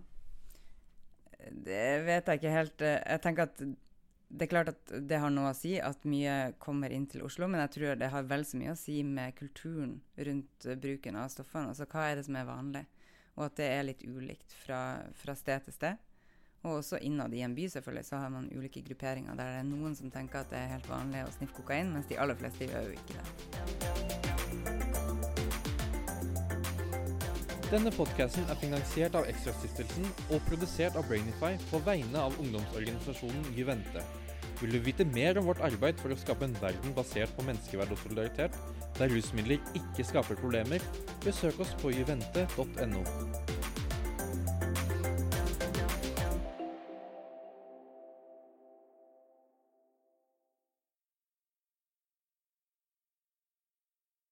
Det 1.50 1.86
vet 2.06 2.28
jeg 2.28 2.40
ikke 2.40 2.52
helt. 2.54 2.84
Jeg 2.84 3.22
tenker 3.24 3.48
at 3.48 3.62
det 4.30 4.46
er 4.46 4.50
klart 4.50 4.68
at 4.70 4.92
det 5.10 5.18
har 5.18 5.32
noe 5.34 5.50
å 5.50 5.56
si 5.58 5.72
at 5.82 6.04
mye 6.06 6.52
kommer 6.62 6.92
inn 6.94 7.08
til 7.10 7.24
Oslo, 7.26 7.48
men 7.50 7.64
jeg 7.64 7.72
tror 7.74 7.98
det 7.98 8.12
har 8.12 8.28
vel 8.30 8.44
så 8.46 8.60
mye 8.60 8.76
å 8.76 8.78
si 8.78 9.00
med 9.02 9.34
kulturen 9.38 9.96
rundt 10.28 10.68
bruken 10.84 11.18
av 11.18 11.32
stoffene. 11.34 11.72
Altså 11.72 11.88
hva 11.90 12.06
er 12.06 12.20
det 12.20 12.28
som 12.28 12.38
er 12.38 12.46
vanlig, 12.46 12.84
og 13.34 13.48
at 13.48 13.58
det 13.58 13.68
er 13.72 13.88
litt 13.88 14.06
ulikt 14.06 14.54
fra, 14.62 15.02
fra 15.18 15.34
sted 15.38 15.66
til 15.66 15.78
sted. 15.80 16.06
Og 16.62 16.78
også 16.78 17.00
innad 17.02 17.34
i 17.34 17.42
en 17.42 17.56
by 17.56 17.66
selvfølgelig, 17.72 18.06
så 18.06 18.22
har 18.22 18.30
man 18.30 18.50
ulike 18.52 18.84
grupperinger 18.86 19.34
der 19.34 19.54
det 19.56 19.62
er 19.64 19.70
noen 19.70 19.96
som 19.98 20.12
tenker 20.12 20.44
at 20.44 20.52
det 20.52 20.60
er 20.60 20.74
helt 20.76 20.90
vanlig 20.92 21.24
å 21.26 21.32
sniffe 21.38 21.56
kokain, 21.62 21.90
mens 21.94 22.10
de 22.10 22.20
aller 22.20 22.38
fleste 22.38 22.70
gjør 22.70 22.92
jo 22.92 22.98
ikke 23.00 23.16
det. 23.16 24.29
Denne 27.70 27.92
podkasten 27.94 28.48
er 28.50 28.56
finansiert 28.58 29.14
av 29.14 29.28
Ekstrastiftelsen 29.30 30.08
og 30.34 30.40
produsert 30.48 30.96
av 30.98 31.04
Brainify 31.06 31.52
på 31.70 31.78
vegne 31.86 32.18
av 32.18 32.34
ungdomsorganisasjonen 32.42 33.46
Juvente. 33.54 34.02
Vil 34.58 34.74
du 34.74 34.80
vite 34.88 35.06
mer 35.14 35.38
om 35.38 35.46
vårt 35.52 35.62
arbeid 35.62 36.02
for 36.02 36.10
å 36.10 36.18
skape 36.18 36.48
en 36.48 36.58
verden 36.58 36.96
basert 36.98 37.30
på 37.38 37.46
menneskeverd 37.46 37.94
og 37.94 38.02
solidaritet, 38.02 38.58
der 38.98 39.14
rusmidler 39.14 39.62
ikke 39.78 40.08
skaper 40.10 40.42
problemer, 40.42 40.82
besøk 41.22 41.62
oss 41.62 41.78
på 41.78 41.94
juvente.no. 41.94 43.06